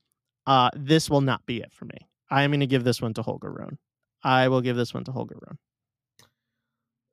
Uh, 0.50 0.68
this 0.74 1.08
will 1.08 1.20
not 1.20 1.46
be 1.46 1.58
it 1.58 1.72
for 1.72 1.84
me. 1.84 2.08
I 2.28 2.42
am 2.42 2.50
going 2.50 2.58
to 2.58 2.66
give 2.66 2.82
this 2.82 3.00
one 3.00 3.14
to 3.14 3.22
Holger 3.22 3.52
Rune. 3.52 3.78
I 4.24 4.48
will 4.48 4.60
give 4.60 4.74
this 4.74 4.92
one 4.92 5.04
to 5.04 5.12
Holger 5.12 5.36
Rune. 5.46 5.58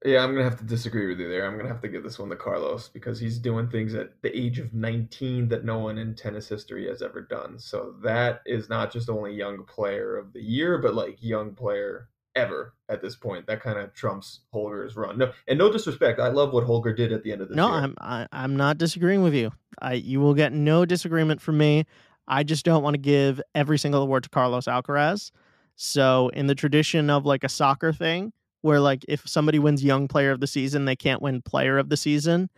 Yeah, 0.03 0.23
I'm 0.23 0.31
gonna 0.31 0.43
have 0.43 0.59
to 0.59 0.63
disagree 0.63 1.07
with 1.07 1.19
you 1.19 1.27
there. 1.27 1.45
I'm 1.45 1.57
gonna 1.57 1.69
have 1.69 1.81
to 1.81 1.87
give 1.87 2.03
this 2.03 2.19
one 2.19 2.29
to 2.29 2.35
Carlos 2.35 2.87
because 2.87 3.19
he's 3.19 3.39
doing 3.39 3.67
things 3.67 3.95
at 3.95 4.21
the 4.21 4.35
age 4.35 4.59
of 4.59 4.73
19 4.73 5.49
that 5.49 5.65
no 5.65 5.79
one 5.79 5.97
in 5.97 6.15
tennis 6.15 6.47
history 6.47 6.87
has 6.87 7.01
ever 7.01 7.21
done. 7.21 7.57
So 7.57 7.95
that 8.03 8.41
is 8.45 8.69
not 8.69 8.93
just 8.93 9.09
only 9.09 9.33
young 9.33 9.65
player 9.65 10.15
of 10.15 10.33
the 10.33 10.41
year, 10.41 10.77
but 10.77 10.93
like 10.93 11.17
young 11.19 11.55
player 11.55 12.09
ever 12.35 12.75
at 12.89 13.01
this 13.01 13.15
point. 13.15 13.47
That 13.47 13.61
kind 13.61 13.79
of 13.79 13.91
trumps 13.93 14.41
Holger's 14.53 14.95
run. 14.95 15.17
No, 15.17 15.31
and 15.47 15.57
no 15.57 15.71
disrespect, 15.71 16.19
I 16.19 16.27
love 16.27 16.53
what 16.53 16.63
Holger 16.63 16.93
did 16.93 17.11
at 17.11 17.23
the 17.23 17.31
end 17.31 17.41
of 17.41 17.49
this. 17.49 17.57
No, 17.57 17.69
year. 17.69 17.77
I'm 17.77 17.95
I, 17.99 18.21
am 18.21 18.27
i 18.31 18.43
am 18.43 18.55
not 18.55 18.77
disagreeing 18.77 19.23
with 19.23 19.33
you. 19.33 19.51
I 19.81 19.93
you 19.93 20.19
will 20.19 20.35
get 20.35 20.53
no 20.53 20.85
disagreement 20.85 21.41
from 21.41 21.57
me. 21.57 21.85
I 22.27 22.43
just 22.43 22.65
don't 22.65 22.83
want 22.83 22.95
to 22.95 22.99
give 22.99 23.41
every 23.55 23.77
single 23.77 24.01
award 24.01 24.23
to 24.23 24.29
Carlos 24.29 24.65
Alcaraz. 24.65 25.31
So 25.75 26.29
in 26.29 26.47
the 26.47 26.55
tradition 26.55 27.09
of 27.09 27.25
like 27.25 27.43
a 27.43 27.49
soccer 27.49 27.93
thing, 27.93 28.33
where 28.61 28.79
like 28.79 29.05
if 29.07 29.27
somebody 29.27 29.59
wins 29.59 29.83
Young 29.83 30.07
Player 30.07 30.31
of 30.31 30.39
the 30.39 30.47
Season, 30.47 30.85
they 30.85 30.95
can't 30.95 31.21
win 31.21 31.41
Player 31.41 31.77
of 31.77 31.89
the 31.89 31.97
Season. 31.97 32.49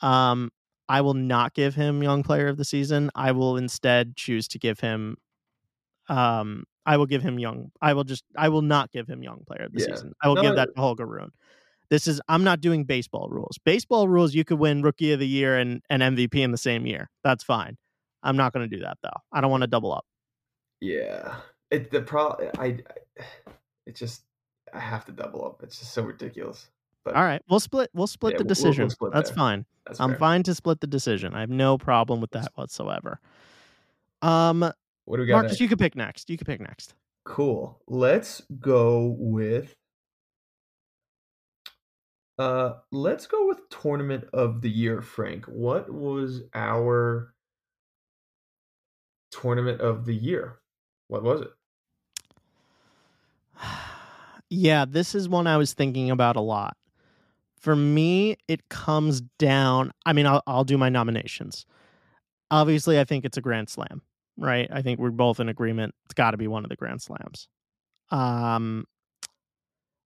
Um, 0.00 0.50
I 0.88 1.00
will 1.00 1.14
not 1.14 1.54
give 1.54 1.74
him 1.74 2.02
Young 2.02 2.22
Player 2.22 2.48
of 2.48 2.56
the 2.56 2.64
Season. 2.64 3.10
I 3.14 3.32
will 3.32 3.56
instead 3.56 4.16
choose 4.16 4.46
to 4.48 4.58
give 4.58 4.80
him 4.80 5.16
um 6.08 6.64
I 6.88 6.96
will 6.96 7.06
give 7.06 7.22
him 7.22 7.38
young. 7.38 7.70
I 7.82 7.92
will 7.92 8.04
just 8.04 8.24
I 8.34 8.48
will 8.48 8.62
not 8.62 8.90
give 8.90 9.06
him 9.06 9.22
young 9.22 9.44
player 9.46 9.66
of 9.66 9.72
the 9.72 9.80
yeah. 9.80 9.94
season. 9.94 10.14
I 10.22 10.28
will 10.28 10.36
no, 10.36 10.42
give 10.42 10.56
that 10.56 10.74
to 10.74 10.80
Holger 10.80 11.06
Rune. 11.06 11.32
This 11.90 12.06
is 12.06 12.18
I'm 12.28 12.44
not 12.44 12.62
doing 12.62 12.84
baseball 12.84 13.28
rules. 13.30 13.58
Baseball 13.62 14.08
rules 14.08 14.34
you 14.34 14.42
could 14.42 14.58
win 14.58 14.82
rookie 14.82 15.12
of 15.12 15.20
the 15.20 15.28
year 15.28 15.58
and, 15.58 15.82
and 15.90 16.00
MVP 16.02 16.36
in 16.36 16.50
the 16.50 16.58
same 16.58 16.86
year. 16.86 17.10
That's 17.22 17.44
fine. 17.44 17.76
I'm 18.22 18.36
not 18.36 18.52
going 18.52 18.68
to 18.68 18.76
do 18.76 18.82
that 18.82 18.98
though. 19.02 19.20
I 19.32 19.40
don't 19.40 19.50
want 19.50 19.62
to 19.62 19.66
double 19.66 19.92
up. 19.92 20.04
Yeah. 20.80 21.36
It 21.70 21.90
the 21.90 22.02
pro 22.02 22.36
I, 22.58 22.64
I 22.64 22.76
it 23.86 23.96
just 23.96 24.22
I 24.72 24.80
have 24.80 25.04
to 25.06 25.12
double 25.12 25.44
up. 25.44 25.62
It's 25.62 25.78
just 25.78 25.92
so 25.92 26.02
ridiculous. 26.02 26.68
But 27.04 27.14
all 27.14 27.22
right, 27.22 27.40
we'll 27.48 27.60
split. 27.60 27.90
We'll 27.94 28.06
split 28.06 28.34
yeah, 28.34 28.38
the 28.38 28.44
decision. 28.44 28.82
We'll, 28.82 28.86
we'll 28.86 28.90
split 28.90 29.12
That's 29.14 29.30
there. 29.30 29.36
fine. 29.36 29.64
That's 29.86 30.00
I'm 30.00 30.10
fair. 30.10 30.18
fine 30.18 30.42
to 30.42 30.54
split 30.54 30.80
the 30.80 30.86
decision. 30.86 31.32
I 31.32 31.40
have 31.40 31.50
no 31.50 31.78
problem 31.78 32.20
with 32.20 32.32
that 32.32 32.50
whatsoever. 32.54 33.20
Um, 34.20 34.60
what 35.04 35.16
do 35.16 35.22
we 35.22 35.26
got? 35.26 35.36
Marcus, 35.36 35.52
next? 35.52 35.60
you 35.60 35.68
could 35.68 35.78
pick 35.78 35.96
next. 35.96 36.28
You 36.28 36.36
could 36.36 36.46
pick 36.46 36.60
next. 36.60 36.94
Cool. 37.24 37.80
Let's 37.86 38.42
go 38.60 39.16
with 39.18 39.74
uh 42.38 42.74
let's 42.92 43.26
go 43.26 43.48
with 43.48 43.68
tournament 43.70 44.24
of 44.32 44.60
the 44.60 44.70
year, 44.70 45.00
Frank. 45.00 45.46
What 45.46 45.92
was 45.92 46.42
our 46.54 47.34
tournament 49.40 49.80
of 49.80 50.04
the 50.04 50.14
year? 50.14 50.58
What 51.08 51.22
was 51.22 51.42
it? 51.42 51.50
yeah, 54.50 54.84
this 54.86 55.14
is 55.14 55.28
one 55.28 55.46
I 55.46 55.56
was 55.56 55.72
thinking 55.72 56.10
about 56.10 56.36
a 56.36 56.40
lot. 56.40 56.76
For 57.60 57.74
me, 57.74 58.36
it 58.46 58.68
comes 58.68 59.20
down. 59.38 59.92
I 60.06 60.12
mean, 60.12 60.26
I'll, 60.26 60.42
I'll 60.46 60.64
do 60.64 60.78
my 60.78 60.88
nominations. 60.88 61.66
Obviously, 62.50 62.98
I 63.00 63.04
think 63.04 63.24
it's 63.24 63.36
a 63.36 63.42
Grand 63.42 63.68
Slam 63.68 64.02
right? 64.38 64.68
I 64.72 64.80
think 64.82 64.98
we're 64.98 65.10
both 65.10 65.40
in 65.40 65.48
agreement. 65.48 65.94
It's 66.06 66.14
got 66.14 66.30
to 66.30 66.36
be 66.36 66.46
one 66.46 66.64
of 66.64 66.70
the 66.70 66.76
Grand 66.76 67.02
Slams. 67.02 67.48
Um, 68.10 68.84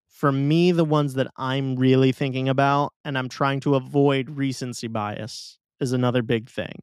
for 0.09 0.33
me, 0.33 0.73
the 0.73 0.85
ones 0.85 1.15
that 1.15 1.29
I'm 1.37 1.77
really 1.77 2.13
thinking 2.13 2.49
about, 2.49 2.93
and 3.05 3.17
I'm 3.17 3.29
trying 3.29 3.61
to 3.61 3.75
avoid 3.75 4.31
recency 4.31 4.89
bias, 4.89 5.59
is 5.81 5.93
another 5.93 6.23
big 6.23 6.49
thing. 6.49 6.83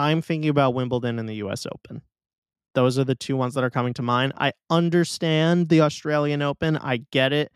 I'm 0.00 0.22
thinking 0.22 0.50
about 0.50 0.74
Wimbledon 0.74 1.18
and 1.18 1.28
the 1.28 1.36
US 1.36 1.66
Open. 1.66 2.02
Those 2.74 2.98
are 2.98 3.04
the 3.04 3.14
two 3.14 3.36
ones 3.36 3.54
that 3.54 3.64
are 3.64 3.70
coming 3.70 3.94
to 3.94 4.02
mind. 4.02 4.32
I 4.38 4.52
understand 4.70 5.68
the 5.68 5.80
Australian 5.80 6.42
Open. 6.42 6.76
I 6.76 6.98
get 7.10 7.32
it. 7.32 7.52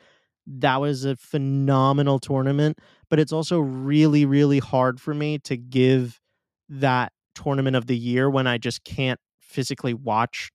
That 0.46 0.80
was 0.80 1.04
a 1.04 1.16
phenomenal 1.16 2.18
tournament, 2.18 2.78
but 3.08 3.18
it's 3.18 3.32
also 3.32 3.60
really, 3.60 4.26
really 4.26 4.58
hard 4.58 5.00
for 5.00 5.14
me 5.14 5.38
to 5.40 5.56
give 5.56 6.20
that 6.68 7.12
tournament 7.34 7.76
of 7.76 7.86
the 7.86 7.96
year 7.96 8.28
when 8.28 8.46
I 8.46 8.58
just 8.58 8.84
can't 8.84 9.20
physically 9.40 9.94
watch 9.94 10.50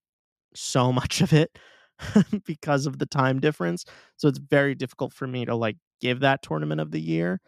so 0.54 0.92
much 1.00 1.22
of 1.22 1.34
it 1.34 1.58
because 2.46 2.86
of 2.86 3.00
the 3.00 3.06
time 3.06 3.40
difference. 3.40 3.86
So 4.18 4.28
it's 4.28 4.40
very 4.40 4.76
difficult 4.76 5.14
for 5.14 5.26
me 5.26 5.46
to 5.46 5.56
like 5.56 5.78
give 6.02 6.20
that 6.20 6.42
tournament 6.42 6.82
of 6.82 6.92
the 6.92 7.02
year. 7.02 7.40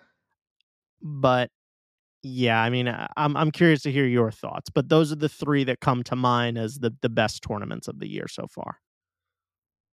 But 1.01 1.49
yeah, 2.23 2.61
I 2.61 2.69
mean, 2.69 2.87
I'm 3.17 3.35
I'm 3.35 3.51
curious 3.51 3.81
to 3.83 3.91
hear 3.91 4.05
your 4.05 4.31
thoughts. 4.31 4.69
But 4.69 4.89
those 4.89 5.11
are 5.11 5.15
the 5.15 5.29
three 5.29 5.63
that 5.65 5.79
come 5.79 6.03
to 6.03 6.15
mind 6.15 6.57
as 6.57 6.79
the 6.79 6.95
the 7.01 7.09
best 7.09 7.43
tournaments 7.43 7.87
of 7.87 7.99
the 7.99 8.07
year 8.07 8.27
so 8.27 8.47
far. 8.47 8.79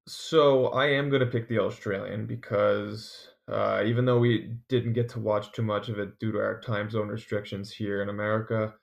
So 0.07 0.67
I 0.67 0.87
am 0.87 1.09
going 1.09 1.19
to 1.19 1.25
pick 1.27 1.47
the 1.49 1.59
Australian 1.59 2.25
because 2.27 3.29
uh, 3.47 3.83
even 3.85 4.05
though 4.05 4.19
we 4.19 4.55
didn't 4.69 4.93
get 4.93 5.09
to 5.09 5.19
watch 5.19 5.51
too 5.51 5.63
much 5.63 5.89
of 5.89 5.99
it 5.99 6.17
due 6.19 6.31
to 6.31 6.39
our 6.39 6.61
time 6.61 6.89
zone 6.89 7.09
restrictions 7.09 7.71
here 7.71 8.01
in 8.01 8.09
America, 8.09 8.73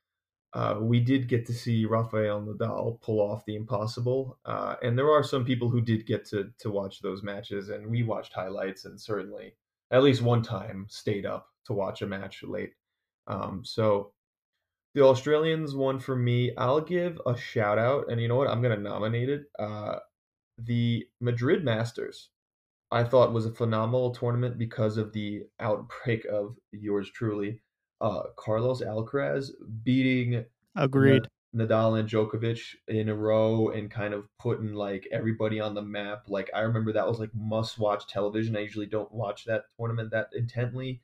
uh, 0.55 0.79
we 0.81 1.01
did 1.01 1.29
get 1.29 1.47
to 1.47 1.55
see 1.55 1.87
Rafael 1.87 2.43
Nadal 2.43 3.01
pull 3.03 3.21
off 3.21 3.45
the 3.47 3.57
impossible, 3.57 4.39
uh, 4.47 4.77
and 4.83 4.99
there 4.99 5.11
are 5.11 5.23
some 5.25 5.45
people 5.45 5.71
who 5.71 5.81
did 5.83 6.07
get 6.07 6.25
to 6.27 6.53
to 6.59 6.71
watch 6.71 7.01
those 7.03 7.23
matches, 7.23 7.71
and 7.71 7.89
we 7.89 8.03
watched 8.05 8.33
highlights, 8.35 8.85
and 8.85 9.01
certainly 9.01 9.55
at 9.91 10.03
least 10.03 10.23
one 10.23 10.43
time 10.43 10.87
stayed 10.89 11.27
up 11.27 11.49
to 11.67 11.73
watch 11.75 12.03
a 12.03 12.07
match 12.07 12.43
late. 12.45 12.75
Um, 13.27 13.63
so 13.65 14.13
the 14.95 15.03
Australians 15.03 15.75
one 15.75 15.99
for 15.99 16.17
me. 16.17 16.55
I'll 16.57 16.81
give 16.81 17.21
a 17.27 17.37
shout 17.37 17.79
out, 17.79 18.11
and 18.11 18.21
you 18.21 18.29
know 18.29 18.37
what? 18.37 18.49
I'm 18.49 18.63
going 18.63 18.77
to 18.77 18.83
nominate 18.83 19.29
it. 19.29 19.45
Uh, 19.59 19.97
the 20.59 21.07
Madrid 21.21 21.65
Masters. 21.65 22.31
I 22.91 23.03
thought 23.03 23.33
was 23.33 23.47
a 23.47 23.51
phenomenal 23.51 24.13
tournament 24.13 24.57
because 24.57 24.99
of 24.99 25.13
the 25.13 25.45
outbreak 25.59 26.27
of 26.27 26.57
yours 26.71 27.11
truly 27.11 27.61
uh, 28.01 28.23
Carlos 28.37 28.83
Alcaraz 28.83 29.51
beating 29.83 30.45
agreed 30.77 31.27
Nadal 31.55 31.99
and 31.99 32.09
Djokovic 32.09 32.61
in 32.89 33.09
a 33.09 33.15
row 33.15 33.71
and 33.71 33.91
kind 33.91 34.13
of 34.13 34.27
putting 34.39 34.75
like 34.75 35.09
everybody 35.13 35.61
on 35.61 35.75
the 35.75 35.83
map. 35.83 36.25
Like 36.29 36.51
I 36.55 36.61
remember 36.61 36.93
that 36.93 37.09
was 37.09 37.21
like 37.21 37.35
must 37.35 37.79
watch 37.79 38.07
television. 38.09 38.57
I 38.57 38.61
usually 38.61 38.87
don't 38.87 39.13
watch 39.13 39.45
that 39.45 39.65
tournament 39.79 40.11
that 40.11 40.29
intently. 40.35 41.01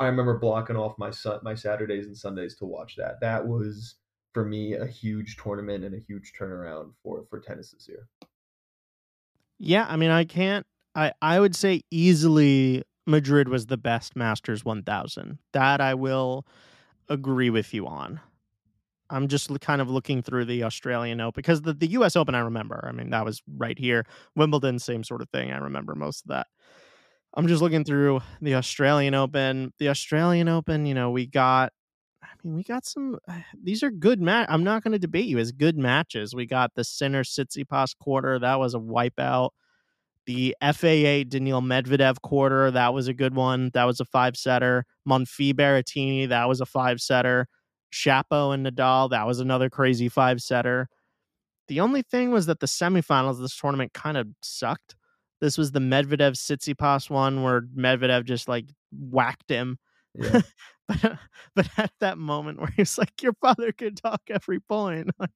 I 0.00 0.06
remember 0.06 0.38
blocking 0.38 0.76
off 0.76 0.98
my 0.98 1.12
my 1.42 1.54
Saturdays 1.54 2.06
and 2.06 2.16
Sundays 2.16 2.56
to 2.56 2.64
watch 2.64 2.96
that. 2.96 3.20
That 3.20 3.46
was 3.46 3.96
for 4.32 4.44
me 4.44 4.72
a 4.72 4.86
huge 4.86 5.36
tournament 5.36 5.84
and 5.84 5.94
a 5.94 5.98
huge 5.98 6.32
turnaround 6.38 6.92
for 7.02 7.26
for 7.28 7.38
tennis 7.38 7.72
this 7.72 7.86
year. 7.86 8.08
Yeah, 9.58 9.86
I 9.88 9.96
mean, 9.96 10.10
I 10.10 10.24
can't. 10.24 10.66
I 10.94 11.12
I 11.20 11.38
would 11.38 11.54
say 11.54 11.82
easily 11.90 12.82
Madrid 13.06 13.48
was 13.48 13.66
the 13.66 13.76
best 13.76 14.16
Masters 14.16 14.64
1000. 14.64 15.38
That 15.52 15.82
I 15.82 15.94
will 15.94 16.46
agree 17.10 17.50
with 17.50 17.74
you 17.74 17.86
on. 17.86 18.20
I'm 19.10 19.28
just 19.28 19.50
kind 19.60 19.82
of 19.82 19.90
looking 19.90 20.22
through 20.22 20.46
the 20.46 20.62
Australian 20.62 21.20
Open 21.20 21.40
because 21.40 21.62
the, 21.62 21.74
the 21.74 21.88
US 21.88 22.16
Open 22.16 22.34
I 22.34 22.40
remember. 22.40 22.86
I 22.88 22.92
mean, 22.92 23.10
that 23.10 23.24
was 23.24 23.42
right 23.58 23.78
here. 23.78 24.06
Wimbledon, 24.34 24.78
same 24.78 25.04
sort 25.04 25.20
of 25.20 25.28
thing. 25.28 25.52
I 25.52 25.58
remember 25.58 25.94
most 25.94 26.24
of 26.24 26.28
that. 26.28 26.46
I'm 27.34 27.46
just 27.46 27.62
looking 27.62 27.84
through 27.84 28.20
the 28.40 28.56
Australian 28.56 29.14
Open. 29.14 29.72
The 29.78 29.88
Australian 29.88 30.48
Open, 30.48 30.86
you 30.86 30.94
know, 30.94 31.10
we 31.10 31.26
got 31.26 31.72
I 32.22 32.28
mean, 32.44 32.56
we 32.56 32.64
got 32.64 32.84
some 32.84 33.18
uh, 33.28 33.40
these 33.62 33.82
are 33.82 33.90
good 33.90 34.20
match. 34.20 34.46
I'm 34.50 34.64
not 34.64 34.82
going 34.82 34.92
to 34.92 34.98
debate 34.98 35.26
you 35.26 35.38
as 35.38 35.52
good 35.52 35.76
matches. 35.78 36.34
We 36.34 36.46
got 36.46 36.74
the 36.74 36.84
Sinner 36.84 37.22
Tsitsipas 37.22 37.96
quarter. 37.98 38.38
That 38.38 38.58
was 38.58 38.74
a 38.74 38.78
wipeout. 38.78 39.50
The 40.26 40.54
FAA 40.60 41.24
Daniil 41.28 41.62
Medvedev 41.62 42.20
quarter, 42.20 42.70
that 42.70 42.92
was 42.94 43.08
a 43.08 43.14
good 43.14 43.34
one. 43.34 43.70
That 43.74 43.84
was 43.84 44.00
a 44.00 44.04
five 44.04 44.36
setter. 44.36 44.84
Monfils 45.08 45.54
Berrettini, 45.54 46.28
that 46.28 46.48
was 46.48 46.60
a 46.60 46.66
five 46.66 47.00
setter. 47.00 47.46
Shapo 47.92 48.54
and 48.54 48.64
Nadal, 48.64 49.10
that 49.10 49.26
was 49.26 49.40
another 49.40 49.68
crazy 49.70 50.08
five 50.08 50.40
setter. 50.40 50.88
The 51.68 51.80
only 51.80 52.02
thing 52.02 52.30
was 52.30 52.46
that 52.46 52.60
the 52.60 52.66
semifinals 52.66 53.32
of 53.32 53.38
this 53.38 53.56
tournament 53.56 53.92
kind 53.92 54.16
of 54.16 54.28
sucked. 54.42 54.94
This 55.40 55.56
was 55.56 55.72
the 55.72 55.80
Medvedev 55.80 56.32
Tsitsipas 56.32 57.08
one 57.10 57.42
where 57.42 57.62
Medvedev 57.62 58.24
just 58.24 58.48
like 58.48 58.66
whacked 58.92 59.48
him. 59.48 59.78
Yeah. 60.14 60.40
but 60.88 61.18
but 61.54 61.68
at 61.76 61.92
that 62.00 62.18
moment 62.18 62.58
where 62.58 62.72
he's 62.76 62.98
like, 62.98 63.22
"Your 63.22 63.34
father 63.40 63.72
could 63.72 63.96
talk 63.96 64.22
every 64.28 64.60
point," 64.60 65.10
like 65.18 65.30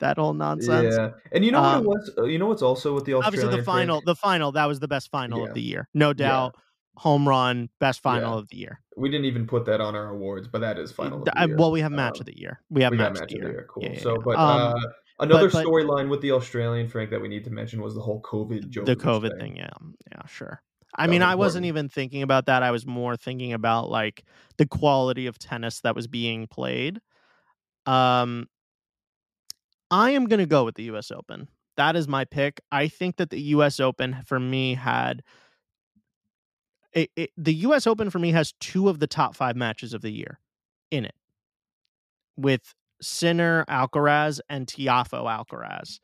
that 0.00 0.18
whole 0.18 0.34
nonsense. 0.34 0.94
Yeah, 0.96 1.10
and 1.32 1.44
you 1.44 1.52
know 1.52 1.62
um, 1.62 1.84
what 1.84 1.96
it 1.96 2.00
was? 2.00 2.10
Uh, 2.18 2.24
you 2.24 2.38
know 2.38 2.46
what's 2.46 2.62
also 2.62 2.94
with 2.94 3.04
the 3.04 3.14
Australian 3.14 3.44
obviously 3.44 3.60
the 3.60 3.64
final, 3.64 4.02
the 4.04 4.14
final 4.14 4.52
that 4.52 4.66
was 4.66 4.80
the 4.80 4.88
best 4.88 5.10
final 5.10 5.40
yeah. 5.40 5.48
of 5.48 5.54
the 5.54 5.62
year, 5.62 5.88
no 5.94 6.12
doubt. 6.12 6.54
Yeah. 6.56 6.62
Home 7.02 7.28
run, 7.28 7.68
best 7.78 8.02
final 8.02 8.36
of 8.36 8.48
the 8.48 8.56
year. 8.56 8.80
We 8.96 9.08
didn't 9.08 9.26
even 9.26 9.46
put 9.46 9.64
that 9.66 9.80
on 9.80 9.94
our 9.94 10.08
awards, 10.08 10.48
but 10.48 10.62
that 10.62 10.80
is 10.80 10.90
final. 10.90 11.24
I, 11.36 11.46
well, 11.46 11.70
we 11.70 11.80
have 11.80 11.92
match 11.92 12.16
um, 12.16 12.22
of 12.22 12.26
the 12.26 12.36
year. 12.36 12.60
We 12.70 12.82
have 12.82 12.90
we 12.90 12.96
match, 12.96 13.12
match, 13.14 13.22
of 13.22 13.28
the 13.28 13.36
year. 13.36 13.50
year. 13.50 13.66
Cool. 13.70 13.94
so, 14.02 14.16
but 14.16 14.34
um, 14.36 14.74
uh, 14.74 14.80
another 15.20 15.50
storyline 15.50 16.08
with 16.08 16.20
the 16.20 16.32
Australian 16.32 16.88
Frank 16.88 17.10
that 17.10 17.20
we 17.20 17.28
need 17.28 17.44
to 17.44 17.50
mention 17.50 17.80
was 17.80 17.94
the 17.94 18.00
whole 18.00 18.20
COVID 18.22 18.68
joke. 18.68 18.86
The 18.86 18.96
COVID 18.96 19.30
thing. 19.30 19.40
thing, 19.40 19.56
yeah, 19.56 19.70
yeah, 20.12 20.26
sure. 20.26 20.62
I 20.94 21.06
mean, 21.06 21.22
I 21.22 21.34
wasn't 21.34 21.66
even 21.66 21.88
thinking 21.88 22.22
about 22.22 22.46
that. 22.46 22.62
I 22.62 22.70
was 22.70 22.86
more 22.86 23.16
thinking 23.16 23.52
about 23.52 23.90
like 23.90 24.24
the 24.56 24.66
quality 24.66 25.26
of 25.26 25.38
tennis 25.38 25.80
that 25.82 25.94
was 25.94 26.06
being 26.06 26.46
played. 26.46 27.00
Um, 27.86 28.48
I 29.90 30.10
am 30.10 30.26
going 30.26 30.40
to 30.40 30.46
go 30.46 30.64
with 30.64 30.74
the 30.74 30.84
U.S. 30.84 31.10
Open. 31.10 31.48
That 31.76 31.94
is 31.94 32.08
my 32.08 32.24
pick. 32.24 32.60
I 32.72 32.88
think 32.88 33.16
that 33.16 33.30
the 33.30 33.40
U.S. 33.40 33.80
Open 33.80 34.16
for 34.26 34.40
me 34.40 34.74
had 34.74 35.22
it, 36.92 37.10
it, 37.16 37.30
the 37.36 37.54
U.S. 37.54 37.86
Open 37.86 38.10
for 38.10 38.18
me 38.18 38.32
has 38.32 38.52
two 38.60 38.88
of 38.88 38.98
the 38.98 39.06
top 39.06 39.36
five 39.36 39.56
matches 39.56 39.94
of 39.94 40.00
the 40.00 40.10
year 40.10 40.40
in 40.90 41.04
it, 41.04 41.14
with 42.36 42.74
Sinner 43.00 43.64
Alcaraz 43.68 44.40
and 44.48 44.66
Tiafoe 44.66 45.24
Alcaraz. 45.24 46.00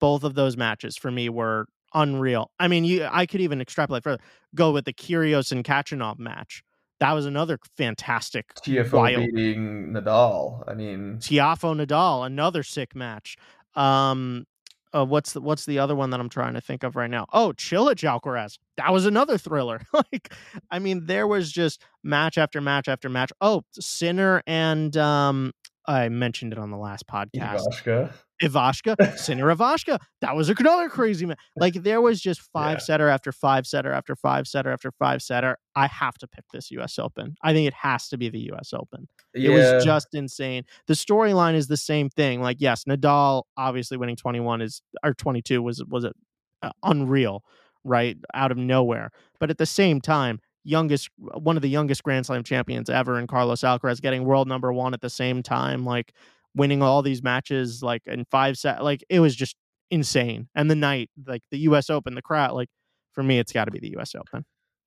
Both 0.00 0.24
of 0.24 0.34
those 0.34 0.56
matches 0.56 0.96
for 0.96 1.10
me 1.10 1.28
were 1.28 1.66
unreal. 1.94 2.50
I 2.58 2.68
mean, 2.68 2.84
you 2.84 3.06
I 3.10 3.26
could 3.26 3.40
even 3.40 3.60
extrapolate 3.60 4.02
further. 4.02 4.22
Go 4.54 4.72
with 4.72 4.84
the 4.84 4.92
Kyrgios 4.92 5.52
and 5.52 5.64
Khachanov 5.64 6.18
match. 6.18 6.62
That 7.00 7.12
was 7.12 7.26
another 7.26 7.58
fantastic 7.76 8.54
Tiafoe 8.54 8.92
wild. 8.92 9.26
beating 9.34 9.92
Nadal. 9.92 10.62
I 10.68 10.74
mean, 10.74 11.18
Tiafoe 11.18 11.84
Nadal, 11.84 12.24
another 12.26 12.62
sick 12.62 12.94
match. 12.94 13.36
Um, 13.74 14.46
uh, 14.94 15.04
what's 15.04 15.32
the 15.32 15.40
what's 15.40 15.64
the 15.64 15.78
other 15.78 15.96
one 15.96 16.10
that 16.10 16.20
I'm 16.20 16.28
trying 16.28 16.54
to 16.54 16.60
think 16.60 16.82
of 16.82 16.96
right 16.96 17.10
now? 17.10 17.26
Oh, 17.32 17.54
Cilic 17.56 18.02
Alcaraz. 18.02 18.58
That 18.76 18.92
was 18.92 19.06
another 19.06 19.38
thriller. 19.38 19.80
like, 19.92 20.32
I 20.70 20.78
mean, 20.78 21.06
there 21.06 21.26
was 21.26 21.50
just 21.50 21.82
match 22.02 22.38
after 22.38 22.60
match 22.60 22.88
after 22.88 23.08
match. 23.08 23.32
Oh, 23.40 23.62
Sinner 23.72 24.42
and 24.46 24.96
um, 24.96 25.52
I 25.86 26.08
mentioned 26.08 26.52
it 26.52 26.58
on 26.58 26.70
the 26.70 26.76
last 26.76 27.06
podcast. 27.06 27.66
Ivashka. 27.66 28.12
Ivashka, 28.42 29.18
Sinner 29.18 29.54
Ivashka. 29.54 30.00
That 30.20 30.34
was 30.34 30.48
another 30.48 30.88
crazy 30.88 31.26
man. 31.26 31.36
Like 31.56 31.74
there 31.74 32.00
was 32.00 32.20
just 32.20 32.40
five 32.52 32.74
yeah. 32.74 32.78
setter 32.78 33.08
after 33.08 33.30
five 33.30 33.66
setter 33.66 33.92
after 33.92 34.16
five 34.16 34.48
setter 34.48 34.72
after 34.72 34.90
five 34.92 35.22
setter. 35.22 35.58
I 35.76 35.86
have 35.86 36.18
to 36.18 36.26
pick 36.26 36.44
this 36.52 36.70
U.S. 36.72 36.98
Open. 36.98 37.36
I 37.42 37.52
think 37.52 37.68
it 37.68 37.74
has 37.74 38.08
to 38.08 38.18
be 38.18 38.28
the 38.28 38.40
U.S. 38.40 38.72
Open. 38.72 39.08
Yeah. 39.34 39.50
It 39.50 39.54
was 39.54 39.84
just 39.84 40.08
insane. 40.12 40.64
The 40.86 40.94
storyline 40.94 41.54
is 41.54 41.68
the 41.68 41.76
same 41.76 42.10
thing. 42.10 42.40
Like 42.40 42.56
yes, 42.60 42.84
Nadal 42.84 43.44
obviously 43.56 43.96
winning 43.96 44.16
twenty 44.16 44.40
one 44.40 44.60
is 44.60 44.82
or 45.04 45.14
twenty 45.14 45.42
two 45.42 45.62
was 45.62 45.82
was 45.84 46.04
it 46.04 46.14
uh, 46.62 46.70
unreal, 46.82 47.44
right 47.84 48.16
out 48.34 48.50
of 48.50 48.58
nowhere. 48.58 49.10
But 49.38 49.50
at 49.50 49.58
the 49.58 49.66
same 49.66 50.00
time, 50.00 50.40
youngest 50.64 51.10
uh, 51.32 51.38
one 51.38 51.56
of 51.56 51.62
the 51.62 51.68
youngest 51.68 52.02
Grand 52.02 52.26
Slam 52.26 52.42
champions 52.42 52.88
ever 52.88 53.18
in 53.18 53.26
Carlos 53.26 53.60
Alcaraz 53.60 54.00
getting 54.00 54.24
world 54.24 54.48
number 54.48 54.72
1 54.72 54.94
at 54.94 55.00
the 55.00 55.10
same 55.10 55.42
time 55.42 55.84
like 55.84 56.12
winning 56.54 56.82
all 56.82 57.02
these 57.02 57.22
matches 57.22 57.82
like 57.82 58.02
in 58.06 58.24
5 58.30 58.58
set 58.58 58.84
like 58.84 59.04
it 59.08 59.20
was 59.20 59.34
just 59.34 59.56
insane 59.90 60.48
and 60.54 60.70
the 60.70 60.76
night 60.76 61.10
like 61.26 61.42
the 61.50 61.58
US 61.60 61.90
Open 61.90 62.14
the 62.14 62.22
crowd 62.22 62.52
like 62.52 62.68
for 63.12 63.22
me 63.22 63.38
it's 63.38 63.52
got 63.52 63.66
to 63.66 63.70
be 63.70 63.78
the 63.78 63.96
US 63.98 64.14
Open 64.14 64.44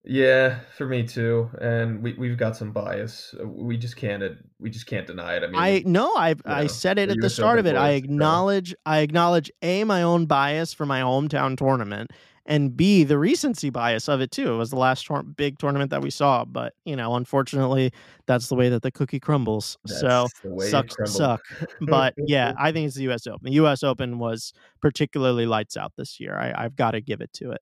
yeah, 0.08 0.60
for 0.78 0.86
me 0.86 1.04
too. 1.04 1.50
And 1.60 2.04
we 2.04 2.14
we've 2.14 2.38
got 2.38 2.56
some 2.56 2.72
bias. 2.72 3.34
Uh, 3.40 3.48
we 3.48 3.76
just 3.76 3.96
can't 3.96 4.24
we 4.60 4.70
just 4.70 4.86
can't 4.86 5.08
deny 5.08 5.36
it. 5.36 5.44
I 5.44 5.48
mean, 5.48 5.56
I 5.56 5.84
no, 5.86 6.16
I 6.16 6.36
I 6.46 6.68
said 6.68 7.00
it 7.00 7.10
at 7.10 7.18
the 7.20 7.30
start 7.30 7.58
of 7.58 7.66
it. 7.66 7.76
I 7.76 7.92
acknowledge 7.92 8.76
I 8.86 9.00
acknowledge 9.00 9.52
a 9.64 9.84
my 9.84 10.04
own 10.04 10.28
bias 10.28 10.74
for 10.74 10.86
my 10.86 11.02
hometown 11.02 11.58
tournament 11.58 12.12
and 12.46 12.76
B 12.76 13.04
the 13.04 13.18
recency 13.18 13.70
bias 13.70 14.08
of 14.08 14.22
it 14.22 14.32
too. 14.32 14.54
It 14.54 14.58
was 14.58 14.70
the 14.70 14.78
last 14.78 15.04
tor- 15.04 15.24
big 15.24 15.58
tournament 15.58 15.90
that 15.92 16.02
we 16.02 16.10
saw, 16.10 16.46
but 16.46 16.74
you 16.86 16.96
know, 16.96 17.16
unfortunately, 17.16 17.92
that's 18.28 18.48
the 18.50 18.56
way 18.56 18.70
that 18.70 18.84
the 18.84 18.92
cookie 18.92 19.20
crumbles. 19.20 19.78
That's 19.86 20.00
so 20.00 20.28
suck 20.60 21.08
suck. 21.08 21.42
but 21.82 22.14
yeah, 22.18 22.54
I 22.58 22.72
think 22.72 22.88
it's 22.88 22.96
the 22.96 23.04
U.S. 23.04 23.26
Open. 23.26 23.46
The 23.46 23.54
U.S. 23.54 23.84
Open 23.84 24.20
was 24.20 24.54
particularly 24.82 25.46
lights 25.46 25.76
out 25.76 25.94
this 25.98 26.20
year. 26.20 26.38
I, 26.38 26.54
I've 26.66 26.76
got 26.76 26.92
to 26.92 27.02
give 27.02 27.22
it 27.22 27.34
to 27.34 27.52
it. 27.52 27.62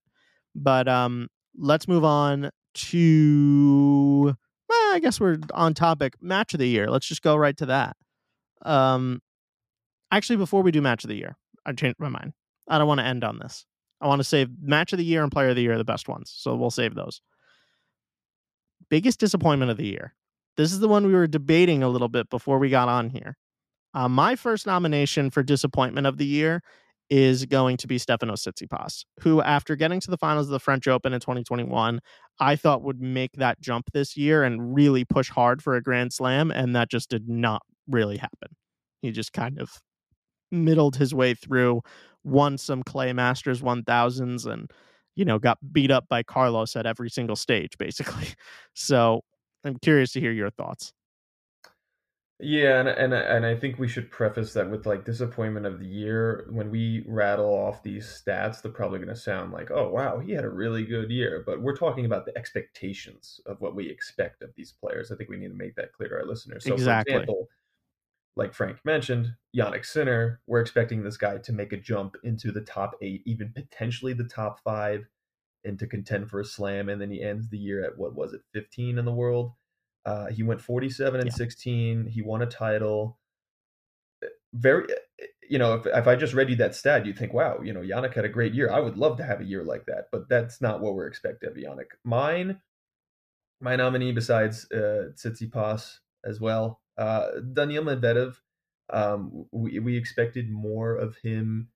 But 0.56 0.88
um, 0.88 1.30
let's 1.58 1.88
move 1.88 2.04
on 2.04 2.52
to. 2.74 4.36
Well, 4.70 4.96
I 4.96 5.00
guess 5.00 5.20
we're 5.20 5.38
on 5.54 5.74
topic. 5.74 6.16
Match 6.22 6.54
of 6.54 6.60
the 6.60 6.68
year. 6.68 6.90
Let's 6.90 7.08
just 7.08 7.22
go 7.22 7.36
right 7.36 7.56
to 7.58 7.68
that. 7.68 7.96
Um, 8.64 9.22
actually, 10.12 10.38
before 10.38 10.62
we 10.62 10.72
do 10.72 10.82
match 10.82 11.04
of 11.04 11.10
the 11.10 11.16
year, 11.16 11.38
I 11.66 11.74
changed 11.74 12.00
my 12.00 12.10
mind. 12.10 12.34
I 12.68 12.78
don't 12.78 12.88
want 12.88 13.00
to 13.00 13.06
end 13.06 13.24
on 13.24 13.40
this. 13.40 13.66
I 14.04 14.08
want 14.08 14.20
to 14.20 14.26
save 14.26 14.50
match 14.62 14.92
of 14.92 15.00
the 15.00 15.06
year 15.06 15.24
and 15.24 15.32
player 15.32 15.50
of 15.50 15.56
the 15.56 15.62
year 15.62 15.74
are 15.74 15.78
the 15.78 15.86
best 15.86 16.10
ones. 16.10 16.34
So 16.36 16.56
we'll 16.56 16.70
save 16.72 16.94
those. 16.94 17.22
Biggest 18.90 19.20
disappointment 19.20 19.72
of 19.72 19.78
the 19.78 19.88
year. 19.88 20.14
This 20.58 20.74
is 20.74 20.80
the 20.80 20.90
one 20.90 21.08
we 21.08 21.14
were 21.14 21.26
debating 21.26 21.82
a 21.82 21.90
little 21.90 22.10
bit 22.10 22.30
before 22.30 22.60
we 22.60 22.70
got 22.70 22.90
on 22.90 23.10
here. 23.10 23.38
Uh, 23.94 24.10
my 24.10 24.36
first 24.36 24.68
nomination 24.68 25.30
for 25.30 25.42
disappointment 25.42 26.06
of 26.06 26.18
the 26.18 26.26
year 26.26 26.62
is 27.10 27.46
going 27.46 27.78
to 27.78 27.88
be 27.88 27.98
Stefano 27.98 28.34
Tsitsipas, 28.34 29.06
who, 29.22 29.42
after 29.42 29.76
getting 29.76 30.00
to 30.02 30.12
the 30.12 30.18
finals 30.18 30.48
of 30.48 30.52
the 30.52 30.60
French 30.60 30.88
Open 30.88 31.14
in 31.14 31.20
2021, 31.20 32.00
I 32.40 32.56
thought 32.56 32.82
would 32.82 33.02
make 33.02 33.34
that 33.34 33.62
jump 33.62 33.92
this 33.94 34.18
year 34.18 34.44
and 34.44 34.76
really 34.76 35.06
push 35.06 35.30
hard 35.30 35.62
for 35.62 35.76
a 35.76 35.82
Grand 35.82 36.12
Slam, 36.12 36.52
and 36.52 36.76
that 36.76 36.90
just 36.90 37.10
did 37.10 37.30
not 37.30 37.62
really 37.88 38.18
happen. 38.18 38.56
He 39.02 39.12
just 39.12 39.32
kind 39.32 39.60
of 39.60 39.80
middled 40.52 40.96
his 40.96 41.14
way 41.14 41.34
through, 41.34 41.82
won 42.24 42.58
some 42.58 42.84
Clay 42.84 43.14
Masters 43.14 43.62
1000s, 43.62 44.46
and 44.46 44.72
you 45.16 45.26
know 45.26 45.40
got 45.40 45.58
beat 45.72 45.92
up 45.92 46.08
by 46.10 46.24
Carlos 46.24 46.76
at 46.76 46.86
every 46.86 47.10
single 47.10 47.36
stage, 47.36 47.78
basically. 47.78 48.28
So 48.76 49.24
I'm 49.64 49.78
curious 49.78 50.12
to 50.14 50.20
hear 50.20 50.32
your 50.32 50.50
thoughts. 50.50 50.94
Yeah, 52.40 52.80
and 52.80 52.90
and 52.90 53.14
and 53.14 53.46
I 53.46 53.56
think 53.56 53.80
we 53.80 53.88
should 53.88 54.12
preface 54.12 54.54
that 54.54 54.70
with 54.70 54.86
like 54.86 55.06
disappointment 55.06 55.66
of 55.66 55.80
the 55.80 55.86
year. 55.86 56.48
When 56.50 56.72
we 56.72 57.06
rattle 57.08 57.54
off 57.54 57.84
these 57.84 58.06
stats, 58.06 58.62
they're 58.62 58.72
probably 58.72 59.00
going 59.00 59.10
to 59.10 59.16
sound 59.16 59.54
like, 59.54 59.72
"Oh, 59.72 59.90
wow, 59.90 60.20
he 60.20 60.34
had 60.34 60.44
a 60.44 60.50
really 60.50 60.84
good 60.84 61.10
year." 61.10 61.44
But 61.46 61.62
we're 61.62 61.76
talking 61.76 62.06
about 62.06 62.26
the 62.26 62.38
expectations 62.38 63.40
of 63.46 63.62
what 63.62 63.76
we 63.76 63.90
expect 63.90 64.42
of 64.42 64.50
these 64.56 64.72
players. 64.72 65.12
I 65.12 65.16
think 65.16 65.30
we 65.30 65.38
need 65.38 65.50
to 65.50 65.54
make 65.54 65.76
that 65.76 65.94
clear 65.94 66.10
to 66.10 66.16
our 66.16 66.26
listeners. 66.26 66.66
So, 66.66 66.74
exactly. 66.74 67.14
for 67.14 67.20
example, 67.22 67.48
like 68.36 68.54
Frank 68.54 68.78
mentioned, 68.84 69.34
Jannik 69.56 69.86
Sinner, 69.86 70.42
we're 70.48 70.62
expecting 70.62 71.04
this 71.04 71.18
guy 71.18 71.38
to 71.38 71.54
make 71.54 71.74
a 71.74 71.78
jump 71.78 72.16
into 72.24 72.52
the 72.52 72.62
top 72.62 72.96
eight, 73.02 73.22
even 73.26 73.54
potentially 73.54 74.14
the 74.14 74.24
top 74.24 74.60
five, 74.64 75.06
and 75.64 75.78
to 75.80 75.88
contend 75.88 76.30
for 76.30 76.40
a 76.40 76.46
slam. 76.46 76.90
And 76.90 77.00
then 77.02 77.12
he 77.12 77.22
ends 77.22 77.50
the 77.50 77.58
year 77.58 77.84
at 77.86 77.98
what 77.98 78.16
was 78.16 78.34
it, 78.34 78.42
15 78.54 78.98
in 78.98 79.06
the 79.06 79.14
world? 79.14 79.54
Uh, 80.06 80.28
he 80.28 80.44
went 80.44 80.62
47 80.62 81.20
and 81.20 81.30
yeah. 81.30 81.36
16. 81.36 82.08
He 82.08 82.22
won 82.22 82.42
a 82.42 82.46
title. 82.46 83.18
Eh, 84.24 84.28
very, 84.54 84.86
eh, 84.92 85.26
you 85.50 85.60
know, 85.60 85.76
if, 85.76 85.86
if 85.86 86.08
I 86.08 86.16
just 86.16 86.34
read 86.34 86.50
you 86.50 86.56
that 86.58 86.76
stat, 86.76 87.06
you'd 87.06 87.18
think, 87.18 87.34
wow, 87.34 87.60
you 87.62 87.72
know, 87.72 87.82
Jannik 87.82 88.16
had 88.16 88.26
a 88.26 88.30
great 88.30 88.54
year. 88.54 88.72
I 88.72 88.80
would 88.80 88.98
love 88.98 89.18
to 89.18 89.24
have 89.24 89.42
a 89.42 89.46
year 89.46 89.64
like 89.64 89.86
that, 89.86 90.08
but 90.12 90.28
that's 90.28 90.60
not 90.60 90.82
what 90.82 90.96
we're 90.96 91.08
expecting 91.08 91.50
of 91.50 91.56
Jannik. 91.56 91.92
Mine 92.04 92.60
my 93.64 93.76
nominee 93.78 94.12
besides 94.12 94.70
uh, 94.72 95.10
Tsitsipas 95.16 96.00
as 96.26 96.40
well, 96.40 96.82
uh, 96.98 97.28
Daniil 97.54 97.84
Medvedev. 97.84 98.36
Um, 98.92 99.46
we 99.52 99.80
we 99.80 99.98
expected 99.98 100.50
more 100.52 100.96
of 100.96 101.18
him 101.18 101.70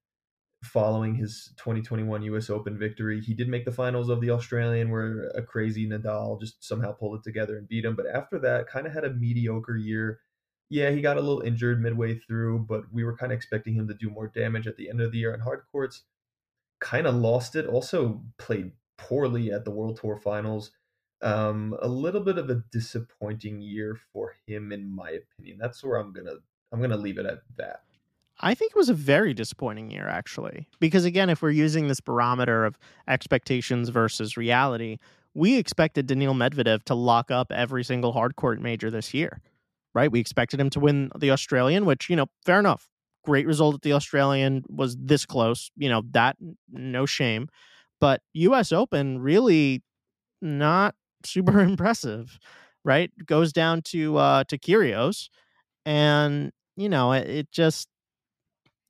following 0.64 1.16
his 1.16 1.54
2021 1.58 2.24
US 2.24 2.50
Open 2.50 2.78
victory. 2.78 3.22
He 3.22 3.34
did 3.34 3.48
make 3.48 3.66
the 3.66 3.72
finals 3.72 4.10
of 4.10 4.22
the 4.22 4.32
Australian 4.32 4.90
where 4.90 5.30
a 5.36 5.42
crazy 5.42 5.88
Nadal 5.88 6.40
just 6.40 6.64
somehow 6.64 6.94
pulled 6.94 7.20
it 7.20 7.24
together 7.24 7.58
and 7.58 7.68
beat 7.68 7.86
him. 7.86 7.96
But 7.96 8.08
after 8.08 8.40
that, 8.40 8.68
kind 8.68 8.88
of 8.88 8.94
had 8.94 9.06
a 9.06 9.14
mediocre 9.14 9.78
year. 9.78 10.20
Yeah, 10.70 10.90
he 10.90 11.02
got 11.02 11.18
a 11.18 11.22
little 11.22 11.42
injured 11.42 11.82
midway 11.82 12.20
through, 12.20 12.66
but 12.68 12.84
we 12.92 13.04
were 13.04 13.16
kind 13.16 13.32
of 13.32 13.38
expecting 13.38 13.74
him 13.76 13.88
to 13.88 13.94
do 13.94 14.10
more 14.10 14.28
damage 14.28 14.68
at 14.68 14.76
the 14.76 14.90
end 14.90 15.00
of 15.00 15.12
the 15.12 15.20
year 15.20 15.34
on 15.34 15.40
hard 15.40 15.62
courts. 15.72 16.04
Kind 16.82 17.08
of 17.08 17.16
lost 17.16 17.56
it. 17.56 17.66
Also 17.68 18.24
played 18.38 18.72
poorly 18.98 19.52
at 19.52 19.64
the 19.64 19.72
World 19.72 20.00
Tour 20.02 20.18
finals. 20.18 20.72
Um, 21.22 21.76
a 21.82 21.88
little 21.88 22.22
bit 22.22 22.38
of 22.38 22.50
a 22.50 22.64
disappointing 22.72 23.62
year 23.62 23.98
for 24.14 24.36
him, 24.46 24.72
in 24.72 24.94
my 24.94 25.10
opinion. 25.10 25.58
That's 25.60 25.84
where 25.84 25.98
I'm 25.98 26.14
gonna 26.14 26.36
I'm 26.72 26.82
gonna 26.82 26.98
leave 26.98 27.18
it 27.18 27.26
at 27.26 27.40
that. 27.58 27.82
I 28.40 28.54
think 28.54 28.72
it 28.72 28.78
was 28.78 28.90
a 28.90 28.94
very 28.94 29.34
disappointing 29.34 29.90
year, 29.90 30.08
actually. 30.08 30.68
Because 30.80 31.06
again, 31.06 31.30
if 31.30 31.42
we're 31.42 31.50
using 31.50 31.88
this 31.88 32.00
barometer 32.00 32.66
of 32.66 32.78
expectations 33.08 33.90
versus 33.90 34.38
reality, 34.38 34.98
we 35.34 35.58
expected 35.58 36.08
Daniil 36.08 36.34
Medvedev 36.34 36.84
to 36.84 36.96
lock 36.96 37.32
up 37.32 37.52
every 37.52 37.84
single 37.84 38.14
hardcourt 38.14 38.60
major 38.60 38.92
this 38.92 39.14
year, 39.14 39.42
right? 39.94 40.12
We 40.12 40.20
expected 40.20 40.60
him 40.60 40.70
to 40.72 40.80
win 40.80 41.10
the 41.18 41.32
Australian, 41.32 41.86
which, 41.86 42.10
you 42.10 42.16
know, 42.16 42.28
fair 42.46 42.60
enough. 42.60 42.88
Great 43.24 43.46
result 43.46 43.76
at 43.76 43.82
the 43.82 43.94
Australian 43.94 44.64
was 44.70 44.96
this 45.00 45.26
close, 45.26 45.72
you 45.76 45.90
know, 45.90 46.04
that 46.12 46.38
no 46.72 47.06
shame. 47.06 47.50
But 48.00 48.22
US 48.34 48.72
Open 48.72 49.20
really 49.20 49.84
not 50.42 50.96
super 51.28 51.60
impressive, 51.62 52.40
right? 52.84 53.12
Goes 53.26 53.54
down 53.54 53.82
to 53.84 54.18
uh 54.18 54.44
to 54.46 54.58
Kyrgios 54.58 55.30
and 55.86 56.52
you 56.78 56.90
know, 56.90 57.14
it, 57.14 57.30
it 57.30 57.52
just 57.52 57.90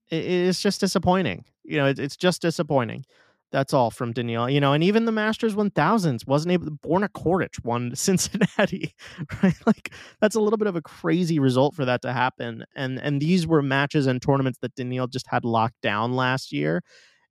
it's 0.10 0.62
just 0.62 0.80
disappointing. 0.80 1.46
You 1.64 1.78
know, 1.78 1.88
it, 1.88 2.00
it's 2.00 2.18
just 2.18 2.42
disappointing. 2.42 3.06
That's 3.52 3.74
all 3.74 3.92
from 3.92 4.12
Daniil. 4.12 4.50
You 4.50 4.60
know, 4.60 4.74
and 4.74 4.84
even 4.84 5.06
the 5.06 5.12
Masters 5.12 5.56
1000s 5.56 6.28
wasn't 6.28 6.52
able. 6.54 6.66
To 6.66 6.72
Borna 6.72 7.10
Coric 7.10 7.64
won 7.64 7.92
Cincinnati, 7.96 8.94
right? 9.42 9.56
Like 9.66 9.94
that's 10.22 10.36
a 10.36 10.42
little 10.42 10.58
bit 10.58 10.68
of 10.68 10.76
a 10.76 10.82
crazy 10.82 11.40
result 11.40 11.76
for 11.76 11.86
that 11.86 12.02
to 12.02 12.14
happen. 12.14 12.66
And 12.76 13.00
and 13.00 13.22
these 13.22 13.48
were 13.48 13.62
matches 13.62 14.08
and 14.08 14.22
tournaments 14.22 14.60
that 14.62 14.76
Daniil 14.76 15.08
just 15.08 15.28
had 15.28 15.46
locked 15.46 15.82
down 15.82 16.14
last 16.14 16.52
year. 16.52 16.82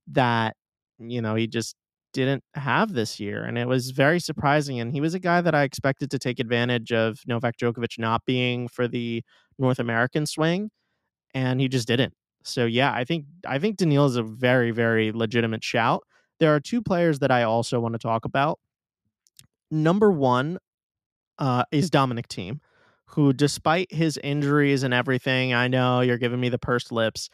That 0.09 0.57
you 0.99 1.21
know 1.23 1.35
he 1.35 1.47
just 1.47 1.77
didn't 2.17 2.45
have 2.55 2.95
this 2.95 3.21
year, 3.21 3.45
and 3.45 3.59
it 3.59 3.69
was 3.69 3.91
very 3.93 4.21
surprising. 4.21 4.81
And 4.81 4.93
he 4.93 5.01
was 5.01 5.15
a 5.15 5.21
guy 5.21 5.41
that 5.41 5.55
I 5.55 5.63
expected 5.63 6.11
to 6.11 6.19
take 6.19 6.41
advantage 6.41 6.93
of 6.93 7.21
Novak 7.27 7.57
Djokovic 7.59 7.99
not 7.99 8.25
being 8.27 8.69
for 8.69 8.89
the 8.89 9.23
North 9.59 9.79
American 9.79 10.27
swing, 10.27 10.71
and 11.35 11.61
he 11.61 11.69
just 11.69 11.89
didn't. 11.89 12.15
So 12.45 12.67
yeah, 12.67 12.93
I 12.95 13.05
think 13.05 13.27
I 13.47 13.59
think 13.59 13.77
Daniil 13.79 14.07
is 14.07 14.17
a 14.17 14.23
very 14.23 14.71
very 14.73 15.13
legitimate 15.13 15.65
shout. 15.65 16.05
There 16.41 16.55
are 16.55 16.61
two 16.61 16.83
players 16.83 17.21
that 17.21 17.31
I 17.31 17.45
also 17.45 17.81
want 17.81 17.95
to 17.95 17.99
talk 17.99 18.25
about. 18.25 18.59
Number 19.71 20.13
one 20.13 20.59
uh, 21.39 21.65
is 21.73 21.91
Dominic 21.91 22.29
Thiem, 22.29 22.61
who, 23.07 23.33
despite 23.33 23.93
his 23.93 24.19
injuries 24.19 24.83
and 24.83 24.95
everything, 24.95 25.55
I 25.55 25.69
know 25.69 26.01
you're 26.01 26.19
giving 26.19 26.41
me 26.41 26.49
the 26.49 26.59
pursed 26.59 26.93
lips. 26.93 27.29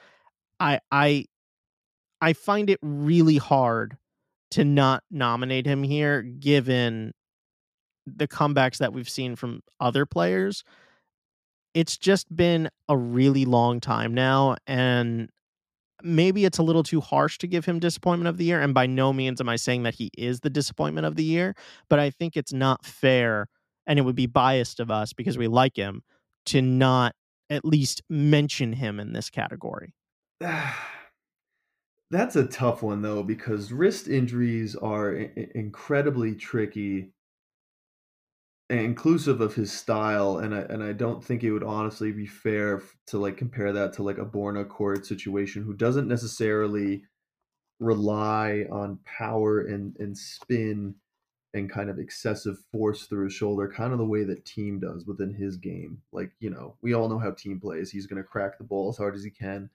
I 0.61 0.81
I 0.91 1.27
I 2.21 2.33
find 2.35 2.71
it 2.71 2.79
really 2.83 3.37
hard 3.37 3.97
to 4.53 4.65
not 4.65 5.03
nominate 5.11 5.67
him 5.67 5.83
here, 5.83 6.23
given 6.23 7.13
the 8.07 8.29
comebacks 8.29 8.79
that 8.79 8.93
we've 8.93 9.09
seen 9.09 9.37
from 9.37 9.61
other 9.81 10.07
players 10.07 10.65
it's 11.75 11.97
just 11.97 12.35
been 12.35 12.69
a 12.89 12.97
really 12.97 13.45
long 13.45 13.81
time 13.81 14.13
now 14.15 14.57
and 14.67 15.31
maybe 16.03 16.45
it's 16.45 16.59
a 16.59 16.63
little 16.63 16.83
too 16.83 17.01
harsh 17.01 17.39
to 17.39 17.47
give 17.47 17.65
him 17.65 17.79
disappointment 17.79 18.29
of 18.29 18.37
the 18.37 18.45
year 18.45 18.61
and 18.61 18.75
by 18.75 18.87
no 18.87 19.13
means 19.13 19.41
am 19.41 19.49
i 19.49 19.57
saying 19.57 19.83
that 19.85 19.95
he 19.95 20.11
is 20.17 20.41
the 20.41 20.51
disappointment 20.51 21.07
of 21.07 21.17
the 21.17 21.25
year 21.25 21.55
but 21.89 21.99
i 21.99 22.11
think 22.11 22.37
it's 22.37 22.53
not 22.53 22.85
fair 22.85 23.47
and 23.87 23.99
it 23.99 24.03
would 24.03 24.17
be 24.17 24.27
biased 24.27 24.81
of 24.81 24.91
us 24.91 25.13
because 25.13 25.39
we 25.39 25.47
like 25.47 25.77
him 25.77 26.03
to 26.45 26.61
not 26.61 27.15
at 27.51 27.65
least 27.65 28.03
mention 28.09 28.73
him 28.73 28.99
in 28.99 29.13
this 29.13 29.31
category 29.31 29.95
that's 32.13 32.37
a 32.37 32.47
tough 32.47 32.83
one 32.83 33.01
though 33.01 33.23
because 33.23 33.73
wrist 33.73 34.07
injuries 34.07 34.77
are 34.77 35.17
I- 35.17 35.49
incredibly 35.55 36.35
tricky 36.35 37.11
inclusive 38.69 39.41
of 39.41 39.55
his 39.55 39.73
style 39.73 40.39
and 40.39 40.55
I 40.55 40.61
and 40.61 40.83
I 40.83 40.93
don't 40.93 41.25
think 41.25 41.43
it 41.43 41.53
would 41.53 41.65
honestly 41.65 42.13
be 42.13 42.27
fair 42.27 42.83
to 43.07 43.19
like 43.19 43.39
compare 43.39 43.73
that 43.73 43.95
to 43.95 44.03
like 44.03 44.19
a 44.19 44.27
Borna 44.27 44.67
Coric 44.67 45.07
situation 45.07 45.63
who 45.63 45.73
doesn't 45.73 46.07
necessarily 46.07 47.03
rely 47.81 48.67
on 48.71 48.99
power 49.05 49.61
and 49.61 49.97
and 49.99 50.17
spin 50.17 50.95
and 51.55 51.71
kind 51.71 51.91
of 51.91 51.99
excessive 51.99 52.59
force 52.71 53.07
through 53.07 53.25
his 53.25 53.35
shoulder 53.35 53.69
kind 53.69 53.93
of 53.93 53.99
the 53.99 54.07
way 54.07 54.25
that 54.25 54.45
Thiem 54.45 54.81
does 54.81 55.07
within 55.07 55.35
his 55.35 55.57
game. 55.57 56.01
Like 56.13 56.33
you 56.41 56.51
know 56.51 56.77
we 56.83 56.93
all 56.93 57.09
know 57.09 57.19
how 57.19 57.31
Thiem 57.31 57.61
plays. 57.61 57.91
He's 57.91 58.07
going 58.07 58.23
to 58.23 58.29
crack 58.29 58.59
the 58.59 58.65
ball 58.65 58.91
as 58.91 58.99
hard 58.99 59.15
as 59.15 59.25
he 59.25 59.31
can 59.31 59.71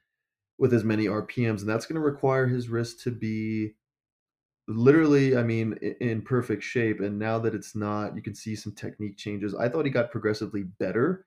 with 0.57 0.73
as 0.73 0.83
many 0.83 1.05
rpms 1.05 1.61
and 1.61 1.69
that's 1.69 1.85
going 1.85 1.99
to 1.99 2.01
require 2.01 2.47
his 2.47 2.69
wrist 2.69 3.01
to 3.01 3.11
be 3.11 3.73
literally, 4.67 5.37
I 5.37 5.43
mean, 5.43 5.73
in 6.01 6.21
perfect 6.21 6.63
shape. 6.63 6.99
And 6.99 7.17
now 7.17 7.39
that 7.39 7.55
it's 7.55 7.75
not, 7.75 8.15
you 8.15 8.21
can 8.21 8.35
see 8.35 8.55
some 8.55 8.73
technique 8.73 9.17
changes. 9.17 9.55
I 9.55 9.69
thought 9.69 9.85
he 9.85 9.91
got 9.91 10.11
progressively 10.11 10.63
better 10.63 11.25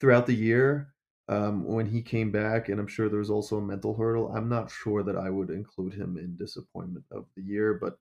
throughout 0.00 0.26
the 0.26 0.34
year 0.34 0.94
um, 1.28 1.64
when 1.64 1.86
he 1.86 2.02
came 2.02 2.30
back. 2.30 2.68
And 2.68 2.78
I'm 2.78 2.86
sure 2.86 3.08
there 3.08 3.18
was 3.18 3.30
also 3.30 3.56
a 3.56 3.62
mental 3.62 3.96
hurdle. 3.96 4.32
I'm 4.34 4.48
not 4.48 4.70
sure 4.70 5.02
that 5.02 5.16
I 5.16 5.30
would 5.30 5.50
include 5.50 5.94
him 5.94 6.18
in 6.18 6.36
disappointment 6.36 7.06
of 7.10 7.26
the 7.36 7.42
year, 7.42 7.78
but 7.80 7.98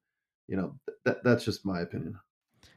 you 0.48 0.58
know, 0.58 0.80
th- 1.06 1.18
that's 1.24 1.44
just 1.44 1.66
my 1.66 1.82
opinion. 1.82 2.18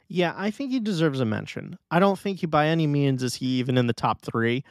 Yeah, 0.08 0.34
I 0.36 0.50
think 0.50 0.72
he 0.72 0.80
deserves 0.80 1.20
a 1.20 1.24
mention. 1.24 1.78
I 1.90 2.00
don't 2.00 2.18
think 2.18 2.40
he 2.40 2.46
by 2.46 2.66
any 2.66 2.88
means 2.88 3.22
is 3.22 3.36
he 3.36 3.46
even 3.58 3.78
in 3.78 3.86
the 3.86 3.92
top 3.92 4.22
three, 4.22 4.64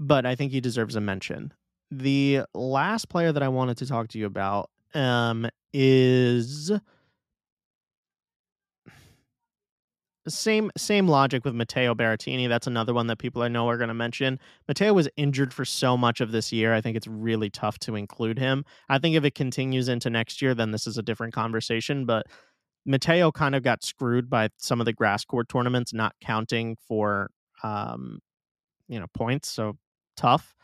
but 0.00 0.26
I 0.26 0.34
think 0.34 0.50
he 0.50 0.60
deserves 0.60 0.96
a 0.96 1.00
mention. 1.00 1.52
The 1.90 2.42
last 2.54 3.08
player 3.08 3.32
that 3.32 3.42
I 3.42 3.48
wanted 3.48 3.78
to 3.78 3.86
talk 3.86 4.08
to 4.08 4.18
you 4.18 4.26
about 4.26 4.70
um, 4.94 5.48
is 5.72 6.70
same 10.28 10.70
same 10.76 11.08
logic 11.08 11.44
with 11.44 11.54
Matteo 11.54 11.94
Berrettini. 11.94 12.48
That's 12.48 12.66
another 12.66 12.94
one 12.94 13.06
that 13.08 13.18
people 13.18 13.42
I 13.42 13.48
know 13.48 13.68
are 13.68 13.76
going 13.76 13.88
to 13.88 13.94
mention. 13.94 14.38
Matteo 14.68 14.92
was 14.92 15.08
injured 15.16 15.52
for 15.52 15.64
so 15.64 15.96
much 15.96 16.20
of 16.20 16.32
this 16.32 16.52
year. 16.52 16.72
I 16.74 16.80
think 16.80 16.96
it's 16.96 17.06
really 17.06 17.50
tough 17.50 17.78
to 17.80 17.96
include 17.96 18.38
him. 18.38 18.64
I 18.88 18.98
think 18.98 19.16
if 19.16 19.24
it 19.24 19.34
continues 19.34 19.88
into 19.88 20.10
next 20.10 20.40
year, 20.40 20.54
then 20.54 20.70
this 20.70 20.86
is 20.86 20.98
a 20.98 21.02
different 21.02 21.34
conversation. 21.34 22.06
But 22.06 22.26
Matteo 22.86 23.32
kind 23.32 23.54
of 23.54 23.62
got 23.62 23.84
screwed 23.84 24.30
by 24.30 24.50
some 24.58 24.80
of 24.80 24.84
the 24.84 24.92
grass 24.92 25.24
court 25.24 25.48
tournaments 25.48 25.92
not 25.92 26.14
counting 26.20 26.76
for 26.86 27.30
um, 27.62 28.20
you 28.88 29.00
know 29.00 29.06
points. 29.14 29.48
So 29.48 29.76
tough. 30.16 30.54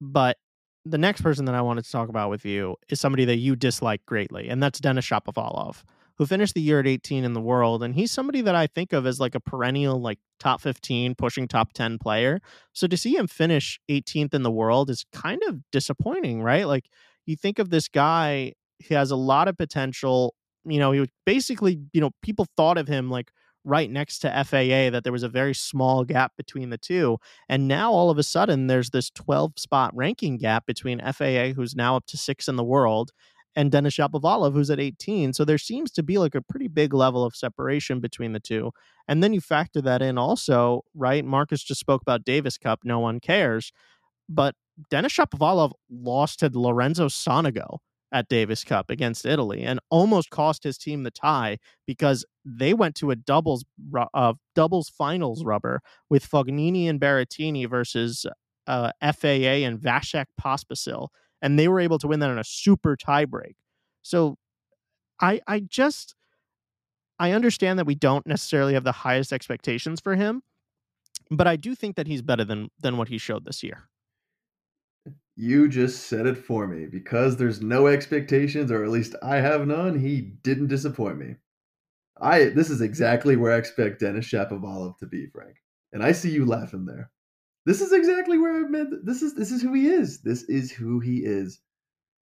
But 0.00 0.38
the 0.84 0.98
next 0.98 1.22
person 1.22 1.44
that 1.46 1.54
I 1.54 1.60
wanted 1.62 1.84
to 1.84 1.90
talk 1.90 2.08
about 2.08 2.30
with 2.30 2.44
you 2.44 2.76
is 2.88 3.00
somebody 3.00 3.24
that 3.26 3.36
you 3.36 3.56
dislike 3.56 4.04
greatly, 4.06 4.48
and 4.48 4.62
that's 4.62 4.80
Denis 4.80 5.06
Shapovalov, 5.06 5.82
who 6.16 6.26
finished 6.26 6.54
the 6.54 6.60
year 6.60 6.80
at 6.80 6.86
18 6.86 7.24
in 7.24 7.32
the 7.32 7.40
world. 7.40 7.82
And 7.82 7.94
he's 7.94 8.10
somebody 8.10 8.40
that 8.42 8.54
I 8.54 8.66
think 8.66 8.92
of 8.92 9.06
as 9.06 9.20
like 9.20 9.34
a 9.34 9.40
perennial, 9.40 10.00
like 10.00 10.18
top 10.40 10.60
15, 10.60 11.14
pushing 11.14 11.46
top 11.46 11.72
10 11.72 11.98
player. 11.98 12.40
So 12.72 12.86
to 12.86 12.96
see 12.96 13.16
him 13.16 13.28
finish 13.28 13.80
18th 13.88 14.34
in 14.34 14.42
the 14.42 14.50
world 14.50 14.90
is 14.90 15.04
kind 15.12 15.40
of 15.46 15.60
disappointing, 15.70 16.42
right? 16.42 16.66
Like 16.66 16.86
you 17.26 17.36
think 17.36 17.58
of 17.58 17.70
this 17.70 17.88
guy, 17.88 18.54
he 18.78 18.94
has 18.94 19.10
a 19.10 19.16
lot 19.16 19.48
of 19.48 19.56
potential. 19.56 20.34
You 20.64 20.78
know, 20.78 20.92
he 20.92 21.00
was 21.00 21.08
basically, 21.24 21.80
you 21.92 22.00
know, 22.00 22.10
people 22.22 22.46
thought 22.56 22.78
of 22.78 22.88
him 22.88 23.10
like 23.10 23.30
right 23.68 23.90
next 23.90 24.20
to 24.20 24.44
FAA 24.44 24.90
that 24.90 25.02
there 25.04 25.12
was 25.12 25.22
a 25.22 25.28
very 25.28 25.54
small 25.54 26.04
gap 26.04 26.32
between 26.36 26.70
the 26.70 26.78
two. 26.78 27.18
And 27.48 27.68
now 27.68 27.92
all 27.92 28.10
of 28.10 28.18
a 28.18 28.22
sudden 28.22 28.66
there's 28.66 28.90
this 28.90 29.10
12 29.10 29.58
spot 29.58 29.94
ranking 29.94 30.38
gap 30.38 30.66
between 30.66 31.00
FAA, 31.00 31.52
who's 31.54 31.76
now 31.76 31.96
up 31.96 32.06
to 32.06 32.16
six 32.16 32.48
in 32.48 32.56
the 32.56 32.64
world, 32.64 33.12
and 33.54 33.70
Denis 33.70 33.96
Shapovalov, 33.96 34.52
who's 34.52 34.70
at 34.70 34.80
18. 34.80 35.32
So 35.32 35.44
there 35.44 35.58
seems 35.58 35.90
to 35.92 36.02
be 36.02 36.18
like 36.18 36.34
a 36.34 36.42
pretty 36.42 36.68
big 36.68 36.94
level 36.94 37.24
of 37.24 37.36
separation 37.36 38.00
between 38.00 38.32
the 38.32 38.40
two. 38.40 38.72
And 39.06 39.22
then 39.22 39.32
you 39.32 39.40
factor 39.40 39.82
that 39.82 40.00
in 40.00 40.16
also, 40.16 40.84
right? 40.94 41.24
Marcus 41.24 41.62
just 41.62 41.80
spoke 41.80 42.02
about 42.02 42.24
Davis 42.24 42.56
Cup. 42.56 42.80
No 42.84 43.00
one 43.00 43.20
cares. 43.20 43.72
But 44.28 44.54
Denis 44.90 45.12
Shapovalov 45.12 45.72
lost 45.90 46.40
to 46.40 46.50
Lorenzo 46.52 47.08
Sonego 47.08 47.78
at 48.12 48.28
Davis 48.28 48.64
Cup 48.64 48.90
against 48.90 49.26
Italy 49.26 49.62
and 49.62 49.80
almost 49.90 50.30
cost 50.30 50.64
his 50.64 50.78
team 50.78 51.02
the 51.02 51.10
tie 51.10 51.58
because 51.86 52.24
they 52.44 52.72
went 52.74 52.94
to 52.96 53.10
a 53.10 53.16
doubles 53.16 53.64
uh, 54.14 54.34
doubles 54.54 54.88
finals 54.88 55.44
rubber 55.44 55.80
with 56.08 56.28
Fognini 56.28 56.88
and 56.88 57.00
Berrettini 57.00 57.68
versus 57.68 58.26
uh, 58.66 58.90
FAA 59.02 59.64
and 59.64 59.78
Vasek 59.78 60.26
Pospisil, 60.40 61.08
and 61.42 61.58
they 61.58 61.68
were 61.68 61.80
able 61.80 61.98
to 61.98 62.08
win 62.08 62.20
that 62.20 62.30
in 62.30 62.38
a 62.38 62.44
super 62.44 62.96
tiebreak. 62.96 63.54
So, 64.02 64.36
I 65.20 65.40
I 65.46 65.60
just 65.60 66.14
I 67.18 67.32
understand 67.32 67.78
that 67.78 67.86
we 67.86 67.94
don't 67.94 68.26
necessarily 68.26 68.74
have 68.74 68.84
the 68.84 68.92
highest 68.92 69.32
expectations 69.32 70.00
for 70.00 70.14
him, 70.14 70.42
but 71.30 71.46
I 71.46 71.56
do 71.56 71.74
think 71.74 71.96
that 71.96 72.06
he's 72.06 72.22
better 72.22 72.44
than 72.44 72.70
than 72.80 72.96
what 72.96 73.08
he 73.08 73.18
showed 73.18 73.44
this 73.44 73.62
year. 73.62 73.88
You 75.40 75.68
just 75.68 76.08
said 76.08 76.26
it 76.26 76.36
for 76.36 76.66
me. 76.66 76.86
Because 76.86 77.36
there's 77.36 77.62
no 77.62 77.86
expectations, 77.86 78.72
or 78.72 78.82
at 78.82 78.90
least 78.90 79.14
I 79.22 79.36
have 79.36 79.68
none, 79.68 79.96
he 79.96 80.20
didn't 80.20 80.66
disappoint 80.66 81.16
me. 81.16 81.36
I 82.20 82.46
this 82.46 82.70
is 82.70 82.80
exactly 82.80 83.36
where 83.36 83.52
I 83.52 83.58
expect 83.58 84.00
Denis 84.00 84.26
Shapovalov 84.26 84.98
to 84.98 85.06
be, 85.06 85.28
Frank. 85.28 85.54
And 85.92 86.02
I 86.02 86.10
see 86.10 86.30
you 86.30 86.44
laughing 86.44 86.86
there. 86.86 87.12
This 87.66 87.80
is 87.80 87.92
exactly 87.92 88.36
where 88.36 88.66
I 88.66 88.68
meant 88.68 89.06
this 89.06 89.22
is 89.22 89.36
this 89.36 89.52
is 89.52 89.62
who 89.62 89.72
he 89.74 89.86
is. 89.86 90.22
This 90.22 90.42
is 90.42 90.72
who 90.72 90.98
he 90.98 91.18
is. 91.18 91.60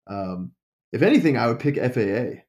Um, 0.06 0.52
if 0.90 1.02
anything, 1.02 1.36
I 1.36 1.48
would 1.48 1.60
pick 1.60 1.76
FAA 1.76 2.40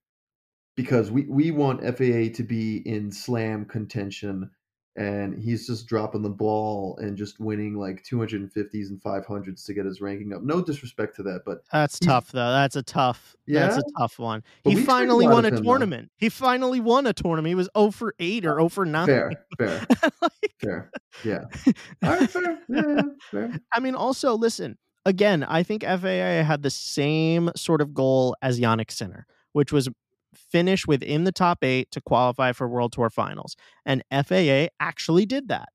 because 0.77 1.11
we, 1.11 1.23
we 1.23 1.51
want 1.51 1.81
FAA 1.83 2.31
to 2.35 2.43
be 2.47 2.77
in 2.77 3.11
slam 3.11 3.65
contention 3.65 4.49
and 4.95 5.37
he's 5.41 5.65
just 5.65 5.87
dropping 5.87 6.21
the 6.21 6.29
ball 6.29 6.97
and 7.01 7.17
just 7.17 7.39
winning 7.39 7.75
like 7.75 8.03
250s 8.03 8.89
and 8.89 9.01
500s 9.01 9.65
to 9.65 9.73
get 9.73 9.85
his 9.85 10.01
ranking 10.01 10.33
up. 10.33 10.43
No 10.43 10.61
disrespect 10.61 11.15
to 11.15 11.23
that, 11.23 11.41
but 11.45 11.59
that's 11.71 11.97
tough 11.99 12.31
though. 12.31 12.51
That's 12.51 12.75
a 12.75 12.83
tough. 12.83 13.35
Yeah, 13.47 13.67
that's 13.67 13.77
a 13.77 13.83
tough 13.97 14.19
one. 14.19 14.43
But 14.63 14.71
he 14.71 14.79
expect 14.79 14.87
a 14.87 14.91
finally 14.99 15.27
won 15.27 15.45
a 15.45 15.47
him, 15.47 15.55
though. 15.55 15.61
tournament. 15.63 16.11
He 16.17 16.29
finally 16.29 16.79
won 16.79 17.07
a 17.07 17.13
tournament. 17.13 17.47
He 17.49 17.55
was 17.55 17.69
0 17.75 17.91
for 17.91 18.13
8 18.19 18.45
or 18.45 18.55
0 18.55 18.69
for 18.69 18.85
9. 18.85 19.05
fair, 19.07 19.31
fair, 19.57 19.85
Like, 20.21 20.53
fair. 20.61 20.91
Yeah. 21.23 21.45
All 22.03 22.09
right, 22.11 22.29
fair. 22.29 22.59
Yeah, 22.69 22.81
yeah, 22.87 23.01
fair. 23.31 23.59
I 23.73 23.79
mean, 23.79 23.95
also 23.95 24.35
listen 24.35 24.77
again. 25.05 25.43
I 25.43 25.63
think 25.63 25.83
FAA 25.83 26.43
had 26.43 26.61
the 26.61 26.69
same 26.69 27.49
sort 27.55 27.81
of 27.81 27.93
goal 27.93 28.35
as 28.43 28.59
Jannik 28.59 28.91
Sinner, 28.91 29.25
which 29.53 29.71
was 29.73 29.89
finish 30.37 30.85
within 30.87 31.23
the 31.23 31.31
top 31.31 31.63
eight 31.63 31.91
to 31.91 32.01
qualify 32.01 32.51
for 32.51 32.67
World 32.67 32.93
Tour 32.93 33.09
Finals, 33.09 33.55
and 33.85 34.03
FAA 34.11 34.67
actually 34.79 35.25
did 35.25 35.47
that. 35.49 35.69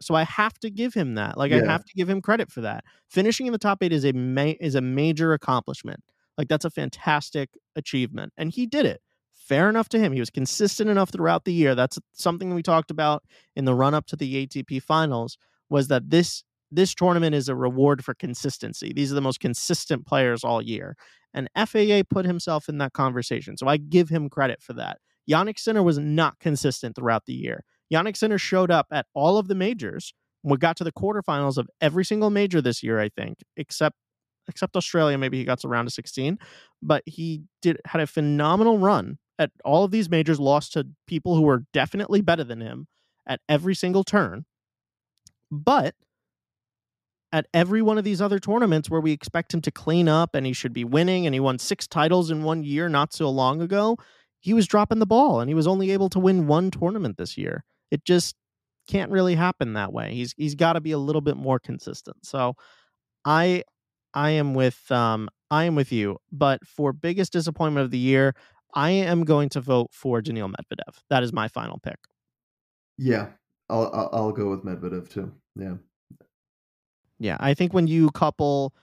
So 0.00 0.14
I 0.14 0.22
have 0.22 0.58
to 0.60 0.70
give 0.70 0.94
him 0.94 1.14
that. 1.16 1.36
Like 1.36 1.52
I 1.52 1.56
have 1.66 1.84
to 1.84 1.92
give 1.94 2.08
him 2.08 2.22
credit 2.22 2.50
for 2.50 2.62
that. 2.62 2.84
Finishing 3.08 3.46
in 3.46 3.52
the 3.52 3.58
top 3.58 3.82
eight 3.82 3.92
is 3.92 4.04
a 4.04 4.12
ma- 4.12 4.54
is 4.60 4.74
a 4.74 4.80
major 4.80 5.32
accomplishment. 5.34 6.02
Like 6.38 6.48
that's 6.48 6.64
a 6.64 6.70
fantastic 6.70 7.50
achievement, 7.76 8.32
and 8.36 8.50
he 8.50 8.66
did 8.66 8.86
it. 8.86 9.02
Fair 9.32 9.68
enough 9.68 9.88
to 9.90 9.98
him. 9.98 10.12
He 10.12 10.20
was 10.20 10.30
consistent 10.30 10.88
enough 10.88 11.10
throughout 11.10 11.44
the 11.44 11.52
year. 11.52 11.74
That's 11.74 11.98
something 12.12 12.54
we 12.54 12.62
talked 12.62 12.90
about 12.90 13.24
in 13.56 13.64
the 13.64 13.74
run 13.74 13.94
up 13.94 14.06
to 14.06 14.16
the 14.16 14.46
ATP 14.46 14.82
Finals. 14.82 15.36
Was 15.68 15.88
that 15.88 16.08
this 16.10 16.44
this 16.70 16.94
tournament 16.94 17.34
is 17.34 17.48
a 17.48 17.54
reward 17.54 18.04
for 18.04 18.14
consistency. 18.14 18.92
These 18.94 19.10
are 19.10 19.14
the 19.14 19.20
most 19.20 19.40
consistent 19.40 20.06
players 20.06 20.44
all 20.44 20.62
year, 20.62 20.96
and 21.34 21.48
FAA 21.56 22.02
put 22.08 22.26
himself 22.26 22.68
in 22.68 22.78
that 22.78 22.92
conversation. 22.92 23.56
So 23.56 23.66
I 23.66 23.76
give 23.76 24.08
him 24.08 24.28
credit 24.28 24.62
for 24.62 24.72
that. 24.74 24.98
Jannik 25.28 25.58
Sinner 25.58 25.82
was 25.82 25.98
not 25.98 26.38
consistent 26.40 26.96
throughout 26.96 27.26
the 27.26 27.34
year. 27.34 27.64
Jannik 27.92 28.16
Sinner 28.16 28.38
showed 28.38 28.70
up 28.70 28.86
at 28.90 29.06
all 29.14 29.38
of 29.38 29.48
the 29.48 29.54
majors. 29.54 30.14
We 30.42 30.56
got 30.56 30.76
to 30.78 30.84
the 30.84 30.92
quarterfinals 30.92 31.58
of 31.58 31.68
every 31.80 32.04
single 32.04 32.30
major 32.30 32.60
this 32.62 32.82
year, 32.82 32.98
I 33.00 33.08
think, 33.08 33.38
except 33.56 33.96
except 34.48 34.76
Australia. 34.76 35.18
Maybe 35.18 35.38
he 35.38 35.44
got 35.44 35.60
to 35.60 35.68
round 35.68 35.86
of 35.86 35.92
16, 35.92 36.38
but 36.82 37.02
he 37.06 37.42
did 37.62 37.78
had 37.84 38.00
a 38.00 38.06
phenomenal 38.06 38.78
run 38.78 39.18
at 39.38 39.50
all 39.64 39.84
of 39.84 39.90
these 39.90 40.08
majors. 40.10 40.40
Lost 40.40 40.72
to 40.72 40.86
people 41.06 41.36
who 41.36 41.42
were 41.42 41.64
definitely 41.72 42.20
better 42.20 42.44
than 42.44 42.60
him 42.60 42.86
at 43.26 43.40
every 43.48 43.74
single 43.74 44.02
turn, 44.02 44.44
but 45.50 45.94
at 47.32 47.46
every 47.54 47.80
one 47.82 47.98
of 47.98 48.04
these 48.04 48.20
other 48.20 48.38
tournaments 48.38 48.90
where 48.90 49.00
we 49.00 49.12
expect 49.12 49.54
him 49.54 49.60
to 49.62 49.70
clean 49.70 50.08
up 50.08 50.34
and 50.34 50.46
he 50.46 50.52
should 50.52 50.72
be 50.72 50.84
winning, 50.84 51.26
and 51.26 51.34
he 51.34 51.40
won 51.40 51.58
six 51.58 51.86
titles 51.86 52.30
in 52.30 52.42
one 52.42 52.62
year 52.64 52.88
not 52.88 53.12
so 53.12 53.30
long 53.30 53.60
ago, 53.60 53.96
he 54.40 54.54
was 54.54 54.66
dropping 54.66 54.98
the 54.98 55.06
ball 55.06 55.40
and 55.40 55.48
he 55.48 55.54
was 55.54 55.66
only 55.66 55.90
able 55.90 56.08
to 56.08 56.18
win 56.18 56.46
one 56.46 56.70
tournament 56.70 57.16
this 57.18 57.36
year. 57.38 57.64
It 57.90 58.04
just 58.04 58.34
can't 58.88 59.12
really 59.12 59.34
happen 59.34 59.74
that 59.74 59.92
way. 59.92 60.14
He's 60.14 60.34
he's 60.36 60.54
got 60.54 60.72
to 60.72 60.80
be 60.80 60.92
a 60.92 60.98
little 60.98 61.20
bit 61.20 61.36
more 61.36 61.58
consistent. 61.58 62.16
So 62.24 62.54
I 63.24 63.62
I 64.14 64.30
am 64.30 64.54
with 64.54 64.90
um 64.90 65.28
I 65.50 65.64
am 65.64 65.74
with 65.74 65.92
you, 65.92 66.18
but 66.32 66.66
for 66.66 66.92
biggest 66.92 67.32
disappointment 67.32 67.84
of 67.84 67.90
the 67.90 67.98
year, 67.98 68.34
I 68.74 68.90
am 68.90 69.24
going 69.24 69.48
to 69.50 69.60
vote 69.60 69.90
for 69.92 70.20
Daniil 70.20 70.48
Medvedev. 70.48 71.02
That 71.10 71.22
is 71.22 71.32
my 71.32 71.48
final 71.48 71.78
pick. 71.78 71.98
Yeah. 72.98 73.28
I'll, 73.68 73.90
I'll 73.92 74.10
I'll 74.12 74.32
go 74.32 74.50
with 74.50 74.64
Medvedev 74.64 75.08
too. 75.10 75.32
Yeah. 75.54 75.74
Yeah, 77.20 77.36
I 77.38 77.54
think 77.54 77.72
when 77.72 77.86
you 77.86 78.10
couple 78.10 78.74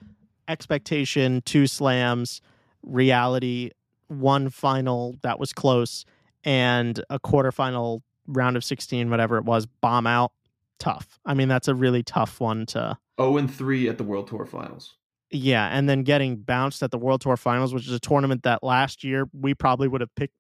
expectation, 0.47 1.41
two 1.45 1.67
slams, 1.67 2.39
reality, 2.83 3.71
one 4.07 4.49
final 4.49 5.17
that 5.23 5.39
was 5.39 5.51
close, 5.51 6.05
and 6.45 7.03
a 7.09 7.19
quarterfinal 7.19 8.01
round 8.27 8.55
of 8.55 8.63
16, 8.63 9.09
whatever 9.09 9.37
it 9.37 9.43
was, 9.43 9.65
bomb 9.65 10.07
out, 10.07 10.31
tough. 10.79 11.19
I 11.25 11.33
mean, 11.33 11.49
that's 11.49 11.67
a 11.67 11.75
really 11.75 12.03
tough 12.03 12.39
one 12.39 12.65
to. 12.67 12.97
0 13.19 13.37
and 13.37 13.53
3 13.53 13.89
at 13.89 13.97
the 13.97 14.03
World 14.05 14.27
Tour 14.27 14.45
Finals. 14.45 14.95
Yeah, 15.31 15.67
and 15.67 15.89
then 15.89 16.03
getting 16.03 16.37
bounced 16.37 16.81
at 16.83 16.91
the 16.91 16.97
World 16.97 17.19
Tour 17.21 17.35
Finals, 17.35 17.73
which 17.73 17.87
is 17.87 17.91
a 17.93 17.99
tournament 17.99 18.43
that 18.43 18.63
last 18.63 19.03
year 19.03 19.27
we 19.33 19.53
probably 19.53 19.87
would 19.89 19.99
have 20.01 20.13
picked 20.15 20.35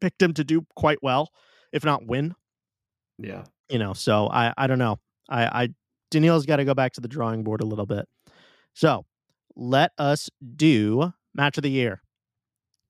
picked 0.00 0.22
him 0.22 0.32
to 0.34 0.44
do 0.44 0.64
quite 0.76 0.98
well, 1.02 1.32
if 1.72 1.84
not 1.84 2.06
win. 2.06 2.34
Yeah. 3.18 3.44
you 3.70 3.78
know 3.78 3.94
so 3.94 4.28
i 4.28 4.52
i 4.58 4.66
don't 4.66 4.78
know 4.78 4.98
i 5.30 5.64
i 5.64 5.68
daniil's 6.10 6.46
got 6.46 6.56
to 6.56 6.64
go 6.64 6.74
back 6.74 6.92
to 6.92 7.00
the 7.00 7.08
drawing 7.08 7.42
board 7.42 7.60
a 7.60 7.66
little 7.66 7.86
bit. 7.86 8.08
So 8.74 9.04
let 9.54 9.92
us 9.98 10.30
do 10.56 11.12
match 11.34 11.56
of 11.56 11.62
the 11.62 11.70
year. 11.70 12.02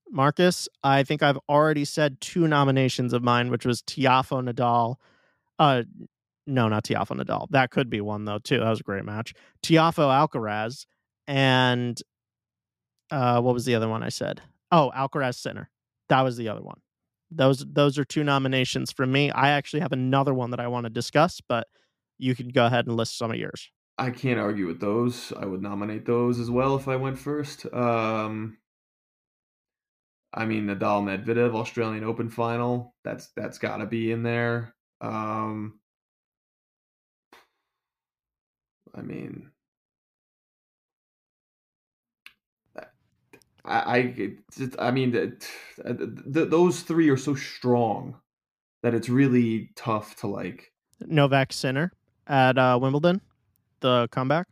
Marcus 0.08 0.68
i 0.84 1.02
think 1.02 1.20
i've 1.20 1.38
already 1.48 1.84
said 1.84 2.20
two 2.20 2.46
nominations 2.46 3.12
of 3.12 3.24
mine 3.24 3.50
which 3.50 3.66
was 3.66 3.82
Tiafoe 3.82 4.48
nadal 4.48 4.96
uh 5.58 5.82
no 6.46 6.68
not 6.68 6.84
Tiafoe 6.84 7.20
nadal. 7.20 7.48
That 7.50 7.70
could 7.70 7.90
be 7.90 8.00
one 8.00 8.24
though 8.24 8.38
too. 8.38 8.60
That 8.60 8.70
was 8.70 8.80
a 8.80 8.84
great 8.84 9.04
match. 9.04 9.34
Tiafoe 9.64 10.28
alcaraz 10.28 10.86
and 11.26 12.00
uh 13.10 13.40
what 13.40 13.54
was 13.54 13.64
the 13.64 13.74
other 13.74 13.88
one 13.88 14.02
i 14.02 14.08
said? 14.08 14.42
Oh 14.70 14.92
alcaraz 14.94 15.36
sinner 15.36 15.70
that 16.08 16.22
was 16.22 16.36
the 16.36 16.48
other 16.48 16.62
one. 16.62 16.80
Those 17.30 17.64
those 17.66 17.98
are 17.98 18.04
two 18.04 18.22
nominations 18.22 18.92
from 18.92 19.10
me. 19.10 19.30
I 19.30 19.50
actually 19.50 19.80
have 19.80 19.92
another 19.92 20.32
one 20.32 20.50
that 20.50 20.60
I 20.60 20.68
want 20.68 20.84
to 20.84 20.90
discuss, 20.90 21.40
but 21.46 21.66
you 22.18 22.34
can 22.34 22.48
go 22.48 22.66
ahead 22.66 22.86
and 22.86 22.96
list 22.96 23.18
some 23.18 23.30
of 23.30 23.36
yours. 23.36 23.70
I 23.98 24.10
can't 24.10 24.38
argue 24.38 24.66
with 24.66 24.80
those. 24.80 25.32
I 25.38 25.46
would 25.46 25.62
nominate 25.62 26.04
those 26.04 26.38
as 26.38 26.50
well 26.50 26.76
if 26.76 26.86
I 26.86 26.96
went 26.96 27.18
first. 27.18 27.64
Um, 27.72 28.58
I 30.34 30.44
mean, 30.44 30.66
Nadal 30.66 31.02
Medvedev 31.02 31.54
Australian 31.54 32.04
Open 32.04 32.28
final. 32.28 32.94
That's 33.04 33.28
that's 33.36 33.58
got 33.58 33.78
to 33.78 33.86
be 33.86 34.12
in 34.12 34.22
there. 34.22 34.74
Um, 35.00 35.80
I 38.94 39.00
mean, 39.00 39.50
I 42.76 42.84
I, 43.98 44.32
I 44.78 44.90
mean, 44.90 45.12
th- 45.12 45.40
th- 45.84 46.50
those 46.50 46.82
three 46.82 47.08
are 47.08 47.16
so 47.16 47.34
strong 47.34 48.16
that 48.82 48.94
it's 48.94 49.08
really 49.08 49.70
tough 49.74 50.16
to 50.16 50.26
like. 50.26 50.70
Novak 51.00 51.52
Sinner 51.52 51.92
at 52.26 52.58
uh, 52.58 52.78
Wimbledon, 52.80 53.20
the 53.80 54.08
comeback. 54.10 54.46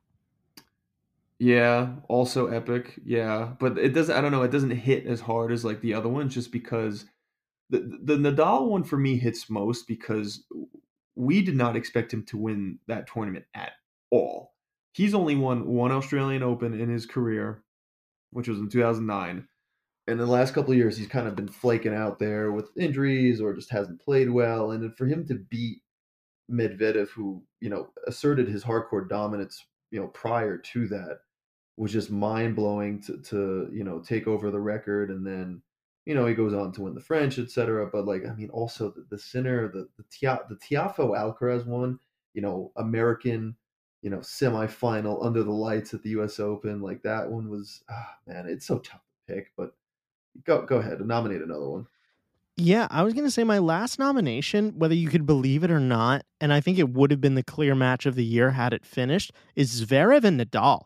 Yeah, 1.39 1.95
also 2.09 2.47
epic. 2.47 3.01
Yeah, 3.05 3.53
but 3.59 3.77
it 3.77 3.93
doesn't. 3.93 4.17
I 4.17 4.21
don't 4.21 4.33
know. 4.33 4.43
It 4.43 4.53
doesn't 4.53 4.71
hit 4.71 5.07
as 5.07 5.21
hard 5.21 5.53
as 5.53 5.65
like 5.65 5.81
the 5.81 5.95
other 5.95 6.09
ones, 6.09 6.35
just 6.35 6.53
because 6.53 7.07
the 7.71 7.99
the 8.03 8.17
Nadal 8.17 8.69
one 8.69 8.85
for 8.85 8.97
me 8.97 9.19
hits 9.19 9.51
most 9.51 9.89
because 9.89 10.45
we 11.17 11.43
did 11.43 11.57
not 11.57 11.77
expect 11.77 12.13
him 12.13 12.25
to 12.27 12.37
win 12.37 12.79
that 12.87 13.07
tournament 13.07 13.45
at 13.55 13.73
all. 14.11 14.53
He's 14.93 15.15
only 15.15 15.35
won 15.35 15.67
one 15.67 15.93
Australian 15.93 16.43
Open 16.43 16.79
in 16.79 16.89
his 16.89 17.07
career, 17.07 17.65
which 18.31 18.49
was 18.49 18.59
in 18.59 18.69
2009. 18.69 19.49
And 20.07 20.21
in 20.21 20.27
the 20.27 20.31
last 20.31 20.55
couple 20.55 20.73
of 20.73 20.77
years, 20.77 20.97
he's 20.97 21.09
kind 21.09 21.27
of 21.27 21.35
been 21.35 21.49
flaking 21.49 21.95
out 21.95 22.19
there 22.19 22.53
with 22.53 22.77
injuries 22.77 23.41
or 23.41 23.55
just 23.55 23.71
hasn't 23.71 24.03
played 24.03 24.31
well. 24.31 24.71
And 24.71 24.97
for 24.97 25.07
him 25.07 25.27
to 25.29 25.35
beat 25.35 25.79
Medvedev, 26.51 27.09
who 27.09 27.43
you 27.61 27.71
know 27.71 27.89
asserted 28.07 28.49
his 28.49 28.65
hardcourt 28.65 29.09
dominance, 29.09 29.65
you 29.91 30.01
know 30.01 30.09
prior 30.09 30.59
to 30.59 30.87
that, 30.89 31.21
was 31.77 31.93
just 31.93 32.11
mind 32.11 32.57
blowing 32.57 33.01
to 33.03 33.19
to 33.23 33.69
you 33.73 33.85
know 33.85 34.01
take 34.01 34.27
over 34.27 34.51
the 34.51 34.61
record. 34.61 35.11
And 35.11 35.27
then 35.27 35.63
you 36.07 36.15
know 36.15 36.27
he 36.27 36.35
goes 36.35 36.55
on 36.55 36.73
to 36.73 36.83
win 36.83 36.95
the 36.95 37.01
French, 37.01 37.39
etc. 37.39 37.89
But 37.91 38.07
like 38.07 38.27
I 38.27 38.35
mean, 38.35 38.51
also 38.51 38.91
the, 38.91 39.07
the 39.11 39.19
Sinner, 39.19 39.69
the 39.69 39.89
the 39.97 40.05
Tia, 40.11 40.41
the 40.49 40.57
Tiafoe 40.57 41.17
Alcaraz 41.17 41.67
one, 41.67 41.99
you 42.35 42.43
know, 42.43 42.73
American. 42.77 43.57
You 44.03 44.11
know, 44.11 44.19
semifinal 44.19 45.25
under 45.25 45.43
the 45.43 45.51
lights 45.51 45.95
at 45.95 46.03
the 46.03 46.11
U.S. 46.11 46.39
Open, 46.39 46.83
like 46.83 47.03
that 47.05 47.31
one 47.31 47.49
was, 47.49 47.83
ah, 47.89 48.17
man, 48.27 48.45
it's 48.47 48.67
so 48.67 48.79
tough 48.81 49.01
to 49.01 49.35
pick. 49.35 49.53
But 49.57 49.75
go 50.45 50.63
go 50.67 50.77
ahead 50.77 50.99
and 50.99 51.09
nominate 51.09 51.43
another 51.43 51.69
one. 51.69 51.87
Yeah, 52.57 52.87
I 52.91 53.03
was 53.03 53.15
going 53.15 53.25
to 53.25 53.31
say 53.33 53.43
my 53.43 53.59
last 53.59 53.99
nomination, 53.99 54.79
whether 54.79 54.95
you 54.95 55.09
could 55.09 55.27
believe 55.27 55.65
it 55.65 55.71
or 55.73 55.81
not, 55.81 56.25
and 56.41 56.53
I 56.53 56.61
think 56.61 56.79
it 56.79 56.89
would 56.91 57.11
have 57.11 57.21
been 57.21 57.35
the 57.35 57.43
clear 57.43 57.75
match 57.75 58.07
of 58.07 58.15
the 58.15 58.25
year 58.25 58.51
had 58.53 58.73
it 58.73 58.87
finished, 58.87 59.33
is 59.57 59.85
Zverev 59.85 60.23
and 60.23 60.39
Nadal. 60.41 60.85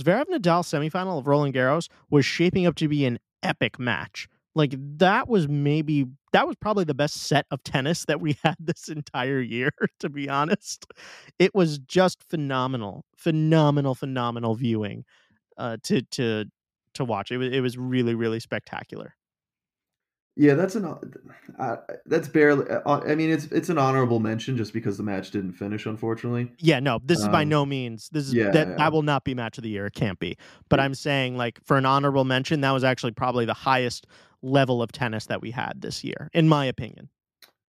Zverev 0.00 0.24
Nadal 0.30 0.62
semifinal 0.62 1.18
of 1.18 1.26
Roland 1.26 1.54
Garros 1.54 1.88
was 2.08 2.24
shaping 2.24 2.66
up 2.66 2.76
to 2.76 2.88
be 2.88 3.04
an 3.04 3.18
epic 3.42 3.78
match. 3.78 4.26
Like 4.54 4.74
that 4.98 5.28
was 5.28 5.48
maybe 5.48 6.06
that 6.32 6.46
was 6.46 6.56
probably 6.56 6.84
the 6.84 6.94
best 6.94 7.14
set 7.14 7.44
of 7.50 7.62
tennis 7.62 8.06
that 8.06 8.20
we 8.20 8.38
had 8.44 8.56
this 8.58 8.88
entire 8.88 9.40
year, 9.40 9.70
to 9.98 10.08
be 10.08 10.30
honest. 10.30 10.86
It 11.38 11.54
was 11.54 11.78
just 11.78 12.22
phenomenal, 12.22 13.04
phenomenal, 13.18 13.94
phenomenal 13.94 14.54
viewing 14.54 15.04
uh, 15.58 15.78
to 15.84 16.02
to 16.02 16.46
to 16.94 17.04
watch. 17.04 17.32
It 17.32 17.38
was 17.38 17.50
it 17.52 17.60
was 17.60 17.78
really 17.78 18.14
really 18.14 18.40
spectacular. 18.40 19.14
Yeah, 20.34 20.54
that's 20.54 20.74
an 20.76 20.86
uh, 21.58 21.76
that's 22.06 22.28
barely. 22.28 22.66
Uh, 22.68 23.00
I 23.00 23.14
mean, 23.14 23.30
it's 23.30 23.44
it's 23.46 23.68
an 23.68 23.76
honorable 23.76 24.18
mention 24.18 24.56
just 24.56 24.72
because 24.72 24.96
the 24.96 25.02
match 25.02 25.30
didn't 25.30 25.52
finish, 25.52 25.84
unfortunately. 25.84 26.52
Yeah, 26.58 26.80
no, 26.80 27.00
this 27.04 27.20
is 27.20 27.28
by 27.28 27.42
Um, 27.42 27.50
no 27.50 27.66
means. 27.66 28.08
This 28.12 28.28
is 28.28 28.34
yeah, 28.34 28.50
that 28.50 28.68
yeah. 28.68 28.74
that 28.78 28.92
will 28.92 29.02
not 29.02 29.24
be 29.24 29.34
match 29.34 29.58
of 29.58 29.62
the 29.64 29.68
year. 29.70 29.86
It 29.86 29.94
can't 29.94 30.18
be. 30.18 30.38
But 30.70 30.78
Yeah. 30.78 30.84
I'm 30.86 30.94
saying 30.94 31.36
like 31.36 31.60
for 31.64 31.76
an 31.76 31.84
honorable 31.84 32.24
mention, 32.24 32.62
that 32.62 32.70
was 32.70 32.82
actually 32.82 33.12
probably 33.12 33.44
the 33.44 33.52
highest 33.54 34.06
level 34.40 34.82
of 34.82 34.90
tennis 34.90 35.26
that 35.26 35.42
we 35.42 35.50
had 35.50 35.82
this 35.82 36.02
year, 36.02 36.30
in 36.32 36.48
my 36.48 36.64
opinion. 36.64 37.10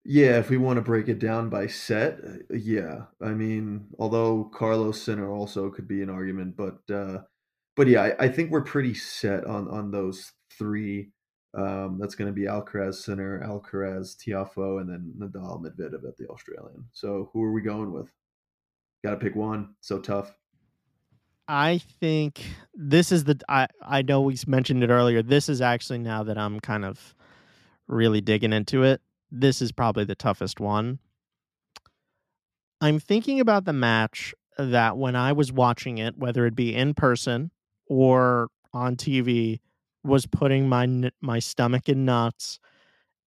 Yeah, 0.05 0.37
if 0.39 0.49
we 0.49 0.57
want 0.57 0.77
to 0.77 0.81
break 0.81 1.07
it 1.07 1.19
down 1.19 1.49
by 1.49 1.67
set, 1.67 2.19
uh, 2.25 2.37
yeah. 2.53 3.03
I 3.21 3.29
mean, 3.29 3.87
although 3.99 4.45
Carlos 4.53 5.01
Sinner 5.01 5.29
also 5.29 5.69
could 5.69 5.87
be 5.87 6.01
an 6.01 6.09
argument, 6.09 6.55
but 6.57 6.79
uh, 6.93 7.19
but 7.75 7.87
yeah, 7.87 8.03
I, 8.03 8.25
I 8.25 8.27
think 8.29 8.51
we're 8.51 8.63
pretty 8.63 8.93
set 8.93 9.45
on 9.45 9.67
on 9.67 9.91
those 9.91 10.31
three. 10.57 11.11
Um, 11.55 11.99
that's 11.99 12.15
going 12.15 12.29
to 12.29 12.33
be 12.33 12.47
Alcaraz, 12.47 12.95
Sinner, 12.95 13.39
Alcaraz, 13.45 14.17
Tiafoe, 14.17 14.81
and 14.81 14.89
then 14.89 15.13
Nadal, 15.19 15.61
Medvedev 15.61 16.07
at 16.07 16.17
the 16.17 16.27
Australian. 16.27 16.85
So 16.93 17.29
who 17.31 17.43
are 17.43 17.51
we 17.51 17.61
going 17.61 17.91
with? 17.91 18.11
Got 19.03 19.11
to 19.11 19.17
pick 19.17 19.35
one. 19.35 19.75
So 19.81 19.99
tough. 19.99 20.35
I 21.47 21.79
think 21.99 22.41
this 22.73 23.11
is 23.11 23.25
the 23.25 23.39
I 23.49 23.67
I 23.81 24.01
know 24.01 24.21
we 24.21 24.37
mentioned 24.47 24.83
it 24.83 24.89
earlier. 24.89 25.21
This 25.21 25.49
is 25.49 25.61
actually 25.61 25.99
now 25.99 26.23
that 26.23 26.37
I'm 26.37 26.59
kind 26.61 26.85
of 26.85 27.13
really 27.87 28.21
digging 28.21 28.53
into 28.53 28.83
it. 28.83 29.01
This 29.29 29.61
is 29.61 29.71
probably 29.71 30.05
the 30.05 30.15
toughest 30.15 30.59
one. 30.59 30.99
I'm 32.79 32.99
thinking 32.99 33.39
about 33.39 33.65
the 33.65 33.73
match 33.73 34.33
that 34.57 34.97
when 34.97 35.15
I 35.15 35.33
was 35.33 35.51
watching 35.51 35.97
it, 35.97 36.17
whether 36.17 36.45
it 36.45 36.55
be 36.55 36.73
in 36.73 36.93
person 36.93 37.51
or 37.87 38.49
on 38.73 38.95
TV, 38.95 39.59
was 40.03 40.25
putting 40.25 40.67
my 40.67 41.11
my 41.21 41.39
stomach 41.39 41.89
in 41.89 42.05
knots 42.05 42.59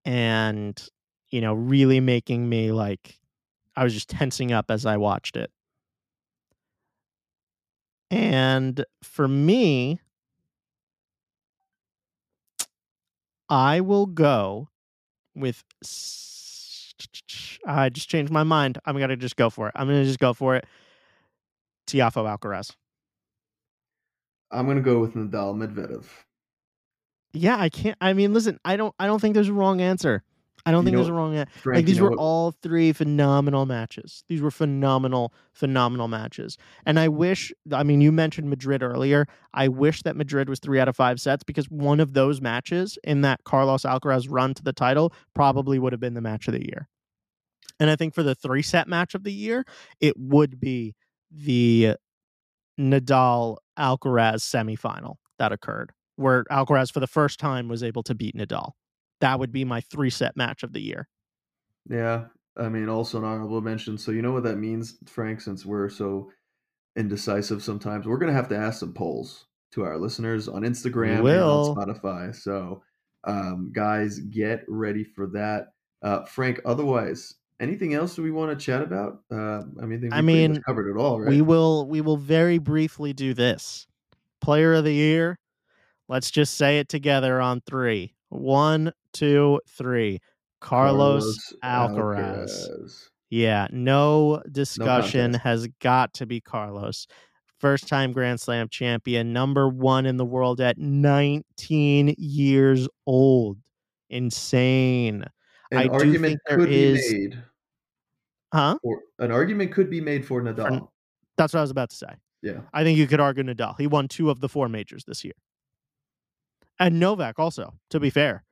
and 0.04 0.88
you 1.30 1.40
know 1.40 1.54
really 1.54 2.00
making 2.00 2.48
me 2.48 2.72
like 2.72 3.18
I 3.76 3.84
was 3.84 3.94
just 3.94 4.08
tensing 4.08 4.52
up 4.52 4.70
as 4.70 4.86
I 4.86 4.96
watched 4.96 5.36
it. 5.36 5.50
And 8.10 8.84
for 9.02 9.26
me, 9.26 10.00
I 13.48 13.80
will 13.80 14.06
go 14.06 14.68
with. 15.34 15.62
I 17.66 17.88
just 17.88 18.08
changed 18.08 18.32
my 18.32 18.44
mind. 18.44 18.78
I'm 18.86 18.98
gonna 18.98 19.16
just 19.16 19.36
go 19.36 19.50
for 19.50 19.68
it. 19.68 19.72
I'm 19.76 19.86
gonna 19.88 20.04
just 20.04 20.18
go 20.20 20.32
for 20.32 20.56
it. 20.56 20.66
Tiafoe 21.86 22.38
Alcaraz. 22.38 22.74
I'm 24.50 24.64
going 24.66 24.76
to 24.76 24.82
go 24.82 25.00
with 25.00 25.14
Nadal, 25.14 25.54
Medvedev. 25.54 26.04
Yeah, 27.36 27.56
I 27.58 27.68
can't. 27.68 27.96
I 28.00 28.12
mean, 28.12 28.32
listen. 28.32 28.58
I 28.64 28.76
don't. 28.76 28.94
I 28.98 29.06
don't 29.06 29.20
think 29.20 29.34
there's 29.34 29.48
a 29.48 29.52
wrong 29.54 29.80
answer. 29.80 30.22
I 30.64 30.72
don't 30.72 30.82
You 30.82 30.86
think 30.86 30.92
know- 30.94 30.98
there's 31.00 31.08
a 31.10 31.12
wrong 31.12 31.36
answer. 31.36 31.52
Frank, 31.60 31.76
Like 31.76 31.86
these 31.86 32.00
were 32.00 32.10
what- 32.10 32.18
all 32.18 32.50
three 32.50 32.92
phenomenal 32.92 33.66
matches. 33.66 34.24
These 34.28 34.40
were 34.42 34.50
phenomenal, 34.50 35.32
phenomenal 35.52 36.08
matches. 36.08 36.58
And 36.84 36.98
I 36.98 37.06
wish. 37.08 37.52
I 37.72 37.84
mean, 37.84 38.00
you 38.00 38.10
mentioned 38.10 38.50
Madrid 38.50 38.82
earlier. 38.82 39.26
I 39.54 39.68
wish 39.68 40.02
that 40.02 40.16
Madrid 40.16 40.48
was 40.48 40.58
three 40.58 40.80
out 40.80 40.88
of 40.88 40.96
five 40.96 41.20
sets 41.20 41.44
because 41.44 41.66
one 41.70 42.00
of 42.00 42.14
those 42.14 42.40
matches 42.40 42.98
in 43.04 43.20
that 43.20 43.44
Carlos 43.44 43.82
Alcaraz 43.82 44.26
run 44.28 44.54
to 44.54 44.62
the 44.62 44.72
title 44.72 45.12
probably 45.34 45.78
would 45.78 45.92
have 45.92 46.00
been 46.00 46.14
the 46.14 46.20
match 46.20 46.48
of 46.48 46.52
the 46.54 46.64
year. 46.66 46.88
And 47.78 47.88
I 47.90 47.94
think 47.96 48.14
for 48.14 48.22
the 48.24 48.34
three 48.34 48.62
set 48.62 48.88
match 48.88 49.14
of 49.14 49.22
the 49.22 49.32
year, 49.32 49.64
it 50.00 50.14
would 50.18 50.58
be 50.58 50.94
the 51.30 51.94
Nadal 52.80 53.58
Alcaraz 53.78 54.40
semifinal 54.42 55.16
that 55.38 55.52
occurred, 55.52 55.92
where 56.16 56.44
Alcaraz 56.50 56.92
for 56.92 57.00
the 57.00 57.06
first 57.06 57.38
time 57.38 57.68
was 57.68 57.82
able 57.82 58.02
to 58.04 58.14
beat 58.14 58.36
Nadal. 58.36 58.72
That 59.20 59.38
would 59.38 59.52
be 59.52 59.64
my 59.64 59.80
three 59.80 60.10
set 60.10 60.36
match 60.36 60.62
of 60.62 60.72
the 60.72 60.80
year. 60.80 61.08
Yeah, 61.88 62.26
I 62.56 62.68
mean, 62.68 62.88
also 62.88 63.18
an 63.18 63.24
honorable 63.24 63.60
mention. 63.60 63.96
So 63.98 64.10
you 64.10 64.22
know 64.22 64.32
what 64.32 64.42
that 64.44 64.56
means, 64.56 64.98
Frank? 65.06 65.40
Since 65.40 65.64
we're 65.64 65.88
so 65.88 66.30
indecisive 66.96 67.62
sometimes, 67.62 68.06
we're 68.06 68.18
gonna 68.18 68.32
have 68.32 68.48
to 68.48 68.56
ask 68.56 68.80
some 68.80 68.92
polls 68.92 69.46
to 69.72 69.84
our 69.84 69.98
listeners 69.98 70.48
on 70.48 70.62
Instagram 70.62 71.18
and 71.18 71.40
on 71.40 71.76
Spotify. 71.76 72.34
So, 72.34 72.82
um, 73.24 73.70
guys, 73.72 74.18
get 74.18 74.64
ready 74.68 75.04
for 75.04 75.26
that. 75.28 75.68
Uh, 76.02 76.24
Frank, 76.24 76.60
otherwise, 76.64 77.34
anything 77.60 77.94
else 77.94 78.14
do 78.14 78.22
we 78.22 78.30
want 78.30 78.58
to 78.58 78.64
chat 78.64 78.82
about? 78.82 79.20
Uh, 79.30 79.62
I 79.80 79.86
mean, 79.86 79.98
I, 79.98 80.00
think 80.00 80.12
we 80.12 80.18
I 80.18 80.20
mean, 80.20 80.62
covered 80.62 80.90
it 80.90 80.98
all, 80.98 81.20
right? 81.20 81.30
We 81.30 81.42
will 81.42 81.86
we 81.88 82.00
will 82.00 82.16
very 82.16 82.58
briefly 82.58 83.12
do 83.12 83.34
this. 83.34 83.86
Player 84.40 84.74
of 84.74 84.84
the 84.84 84.92
year. 84.92 85.38
Let's 86.08 86.30
just 86.30 86.54
say 86.56 86.78
it 86.78 86.88
together 86.88 87.40
on 87.40 87.60
three. 87.66 88.14
One, 88.28 88.92
two, 89.12 89.60
three. 89.68 90.20
Carlos, 90.60 91.52
Alcaraz. 91.64 92.50
Alcaraz. 92.68 93.02
Yeah, 93.30 93.66
no 93.72 94.42
discussion 94.50 95.32
contest. 95.32 95.42
has 95.44 95.68
got 95.80 96.14
to 96.14 96.26
be 96.26 96.40
Carlos. 96.40 97.06
First 97.58 97.88
time 97.88 98.12
Grand 98.12 98.40
Slam 98.40 98.68
champion, 98.68 99.32
number 99.32 99.68
one 99.68 100.06
in 100.06 100.16
the 100.16 100.24
world 100.24 100.60
at 100.60 100.78
19 100.78 102.14
years 102.18 102.88
old. 103.06 103.58
Insane. 104.10 105.24
An 105.72 105.78
I 105.78 105.84
do 105.86 105.92
argument 105.92 106.24
think 106.24 106.40
there 106.46 106.58
could 106.58 106.70
is- 106.70 107.12
be 107.12 107.18
made. 107.28 107.42
Huh? 108.54 108.78
For, 108.82 109.00
an 109.18 109.32
argument 109.32 109.72
could 109.72 109.90
be 109.90 110.00
made 110.00 110.24
for 110.24 110.40
Nadal. 110.40 110.88
That's 111.36 111.52
what 111.52 111.58
I 111.58 111.62
was 111.62 111.70
about 111.72 111.90
to 111.90 111.96
say. 111.96 112.06
yeah. 112.42 112.60
I 112.72 112.84
think 112.84 112.96
you 112.96 113.06
could 113.08 113.20
argue 113.20 113.42
Nadal. 113.42 113.74
He 113.78 113.86
won 113.88 114.06
two 114.08 114.30
of 114.30 114.40
the 114.40 114.48
four 114.48 114.68
majors 114.68 115.04
this 115.04 115.24
year. 115.24 115.34
And 116.78 117.00
Novak 117.00 117.38
also, 117.38 117.74
to 117.90 118.00
be 118.00 118.10
fair. 118.10 118.44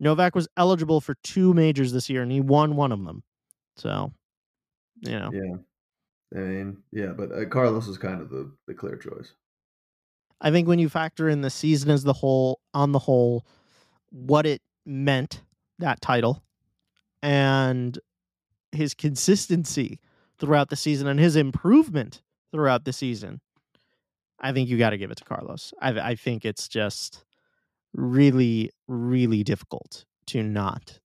Novak 0.00 0.34
was 0.34 0.48
eligible 0.56 1.00
for 1.00 1.14
two 1.22 1.54
majors 1.54 1.92
this 1.92 2.10
year 2.10 2.22
and 2.22 2.32
he 2.32 2.40
won 2.40 2.76
one 2.76 2.92
of 2.92 3.04
them. 3.04 3.22
So, 3.76 4.12
you 5.00 5.18
know. 5.18 5.30
Yeah. 5.32 5.56
I 6.34 6.44
mean, 6.44 6.78
yeah, 6.90 7.08
but 7.08 7.30
uh, 7.30 7.44
Carlos 7.46 7.88
is 7.88 7.98
kind 7.98 8.20
of 8.20 8.30
the, 8.30 8.50
the 8.66 8.74
clear 8.74 8.96
choice. 8.96 9.34
I 10.40 10.50
think 10.50 10.66
when 10.66 10.78
you 10.78 10.88
factor 10.88 11.28
in 11.28 11.42
the 11.42 11.50
season 11.50 11.90
as 11.90 12.02
the 12.02 12.12
whole, 12.12 12.60
on 12.74 12.92
the 12.92 12.98
whole, 12.98 13.46
what 14.10 14.44
it 14.44 14.60
meant, 14.84 15.42
that 15.78 16.00
title, 16.00 16.42
and 17.22 17.98
his 18.72 18.94
consistency 18.94 20.00
throughout 20.38 20.68
the 20.68 20.76
season 20.76 21.06
and 21.06 21.20
his 21.20 21.36
improvement 21.36 22.22
throughout 22.50 22.84
the 22.84 22.92
season, 22.92 23.40
I 24.40 24.52
think 24.52 24.68
you 24.68 24.78
got 24.78 24.90
to 24.90 24.98
give 24.98 25.10
it 25.10 25.18
to 25.18 25.24
Carlos. 25.24 25.72
I, 25.80 25.90
I 25.90 26.14
think 26.16 26.44
it's 26.44 26.66
just 26.66 27.24
really, 27.94 28.70
really 28.88 29.42
difficult 29.42 30.04
to 30.26 30.42
not 30.42 30.98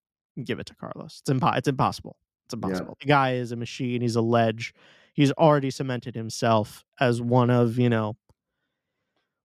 give 0.44 0.60
it 0.60 0.68
to 0.68 0.76
Carlos. 0.76 1.22
It's, 1.22 1.30
impo- 1.30 1.58
it's 1.58 1.68
impossible. 1.68 2.18
It's 2.46 2.54
impossible. 2.54 2.98
The 3.02 3.08
guy 3.08 3.34
is 3.34 3.52
a 3.52 3.56
machine. 3.56 4.02
He's 4.02 4.16
a 4.16 4.22
ledge. 4.22 4.74
He's 5.14 5.32
already 5.34 5.72
cemented 5.72 6.16
himself 6.16 6.86
as 7.00 7.22
one 7.22 7.50
of, 7.50 7.78
you 7.80 7.90
know, 7.90 8.16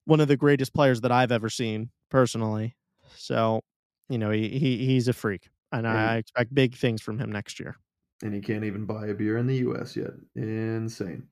one 0.05 0.21
of 0.21 0.29
the 0.29 0.37
greatest 0.37 0.75
players 0.75 1.01
that 1.03 1.13
I've 1.13 1.33
ever 1.33 1.49
seen 1.49 1.91
personally. 2.09 2.77
So, 3.15 3.61
you 4.09 4.19
know, 4.19 4.31
he, 4.31 4.49
he 4.59 4.85
he's 4.87 5.09
a 5.09 5.13
freak, 5.13 5.49
and 5.71 5.87
Yeah, 5.87 6.13
I 6.13 6.17
expect 6.17 6.55
big 6.55 6.75
things 6.75 7.01
from 7.03 7.19
him 7.19 7.31
next 7.31 7.61
year. 7.61 7.77
And 8.23 8.33
he 8.35 8.41
can't 8.41 8.65
even 8.65 8.87
buy 8.87 9.09
a 9.09 9.15
beer 9.15 9.37
in 9.37 9.47
the 9.47 9.57
US 9.57 9.97
yet. 9.97 10.13
Insane. 10.35 11.29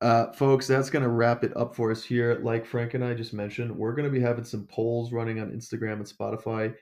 Uh, 0.00 0.32
folks, 0.32 0.66
that's 0.66 0.90
going 0.90 1.02
to 1.02 1.08
wrap 1.08 1.44
it 1.44 1.56
up 1.56 1.74
for 1.74 1.90
us 1.90 2.04
here. 2.04 2.40
Like 2.42 2.66
Frank 2.66 2.94
and 2.94 3.04
I 3.04 3.14
just 3.14 3.32
mentioned, 3.32 3.74
we're 3.74 3.94
going 3.94 4.04
to 4.04 4.10
be 4.10 4.20
having 4.20 4.44
some 4.44 4.66
polls 4.66 5.12
running 5.12 5.40
on 5.40 5.50
Instagram 5.50 5.94
and 5.94 6.04
Spotify. 6.04 6.74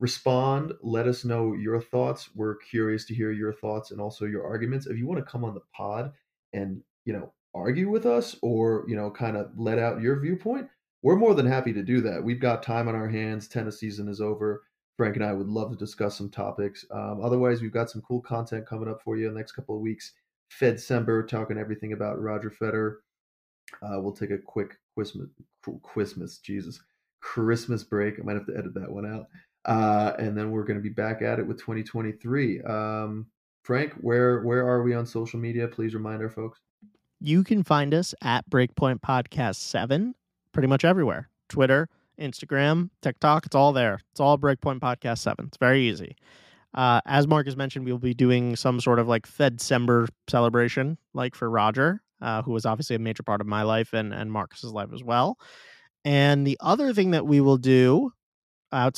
Respond, 0.00 0.72
let 0.82 1.06
us 1.06 1.24
know 1.24 1.52
your 1.52 1.80
thoughts. 1.80 2.30
We're 2.34 2.56
curious 2.56 3.04
to 3.06 3.14
hear 3.14 3.30
your 3.30 3.52
thoughts 3.52 3.90
and 3.90 4.00
also 4.00 4.24
your 4.24 4.44
arguments. 4.44 4.86
If 4.86 4.96
you 4.96 5.06
want 5.06 5.24
to 5.24 5.30
come 5.30 5.44
on 5.44 5.54
the 5.54 5.60
pod 5.76 6.12
and, 6.52 6.82
you 7.04 7.12
know, 7.12 7.32
argue 7.54 7.90
with 7.90 8.06
us 8.06 8.36
or, 8.42 8.84
you 8.88 8.96
know, 8.96 9.10
kind 9.10 9.36
of 9.36 9.50
let 9.56 9.78
out 9.78 10.00
your 10.00 10.18
viewpoint, 10.18 10.68
we're 11.02 11.16
more 11.16 11.34
than 11.34 11.46
happy 11.46 11.72
to 11.72 11.82
do 11.82 12.00
that. 12.00 12.22
We've 12.22 12.40
got 12.40 12.62
time 12.62 12.88
on 12.88 12.94
our 12.94 13.08
hands. 13.08 13.48
Tennis 13.48 13.78
season 13.78 14.08
is 14.08 14.20
over. 14.20 14.62
Frank 14.96 15.16
and 15.16 15.24
I 15.24 15.32
would 15.32 15.48
love 15.48 15.70
to 15.70 15.76
discuss 15.76 16.16
some 16.16 16.30
topics. 16.30 16.84
Um, 16.90 17.20
otherwise, 17.22 17.60
we've 17.60 17.72
got 17.72 17.90
some 17.90 18.02
cool 18.02 18.20
content 18.20 18.66
coming 18.66 18.88
up 18.88 19.02
for 19.02 19.16
you 19.16 19.26
in 19.26 19.34
the 19.34 19.38
next 19.38 19.52
couple 19.52 19.74
of 19.74 19.80
weeks. 19.82 20.12
Fedcember 20.60 21.26
talking 21.26 21.58
everything 21.58 21.92
about 21.92 22.20
Roger 22.20 22.50
Federer. 22.50 22.96
Uh, 23.82 24.00
we'll 24.00 24.12
take 24.12 24.30
a 24.30 24.38
quick 24.38 24.76
Christmas, 24.94 25.28
Christmas, 25.82 26.38
Jesus, 26.38 26.80
Christmas 27.20 27.84
break. 27.84 28.18
I 28.18 28.22
might 28.22 28.36
have 28.36 28.46
to 28.46 28.56
edit 28.56 28.74
that 28.74 28.90
one 28.90 29.06
out. 29.06 29.26
Uh, 29.64 30.12
and 30.18 30.36
then 30.36 30.50
we're 30.50 30.64
going 30.64 30.78
to 30.78 30.82
be 30.82 30.88
back 30.88 31.22
at 31.22 31.38
it 31.38 31.46
with 31.46 31.58
2023. 31.58 32.62
Um, 32.62 33.26
Frank, 33.62 33.92
where 34.00 34.42
where 34.42 34.66
are 34.66 34.82
we 34.82 34.92
on 34.94 35.06
social 35.06 35.38
media? 35.38 35.68
Please 35.68 35.94
remind 35.94 36.20
our 36.20 36.28
folks. 36.28 36.60
You 37.20 37.44
can 37.44 37.62
find 37.62 37.94
us 37.94 38.14
at 38.22 38.48
Breakpoint 38.50 39.00
Podcast 39.00 39.56
7 39.56 40.14
pretty 40.52 40.66
much 40.66 40.84
everywhere 40.84 41.28
Twitter, 41.48 41.88
Instagram, 42.18 42.90
TikTok. 43.00 43.46
It's 43.46 43.54
all 43.54 43.72
there. 43.72 44.00
It's 44.10 44.20
all 44.20 44.36
Breakpoint 44.36 44.80
Podcast 44.80 45.18
7. 45.18 45.46
It's 45.46 45.56
very 45.56 45.82
easy. 45.82 46.16
Uh, 46.74 47.00
as 47.06 47.26
Marcus 47.26 47.56
mentioned, 47.56 47.84
we'll 47.84 47.98
be 47.98 48.14
doing 48.14 48.56
some 48.56 48.80
sort 48.80 48.98
of 48.98 49.08
like 49.08 49.28
Fedcember 49.28 50.08
celebration, 50.28 50.96
like 51.12 51.34
for 51.34 51.50
Roger, 51.50 52.02
uh, 52.20 52.42
who 52.42 52.52
was 52.52 52.64
obviously 52.64 52.96
a 52.96 52.98
major 52.98 53.22
part 53.22 53.40
of 53.40 53.46
my 53.46 53.62
life 53.62 53.92
and 53.92 54.12
and 54.14 54.32
Marcus's 54.32 54.72
life 54.72 54.90
as 54.94 55.02
well. 55.02 55.38
And 56.04 56.46
the 56.46 56.56
other 56.60 56.92
thing 56.92 57.12
that 57.12 57.26
we 57.26 57.40
will 57.40 57.58
do 57.58 58.12
out 58.72 58.88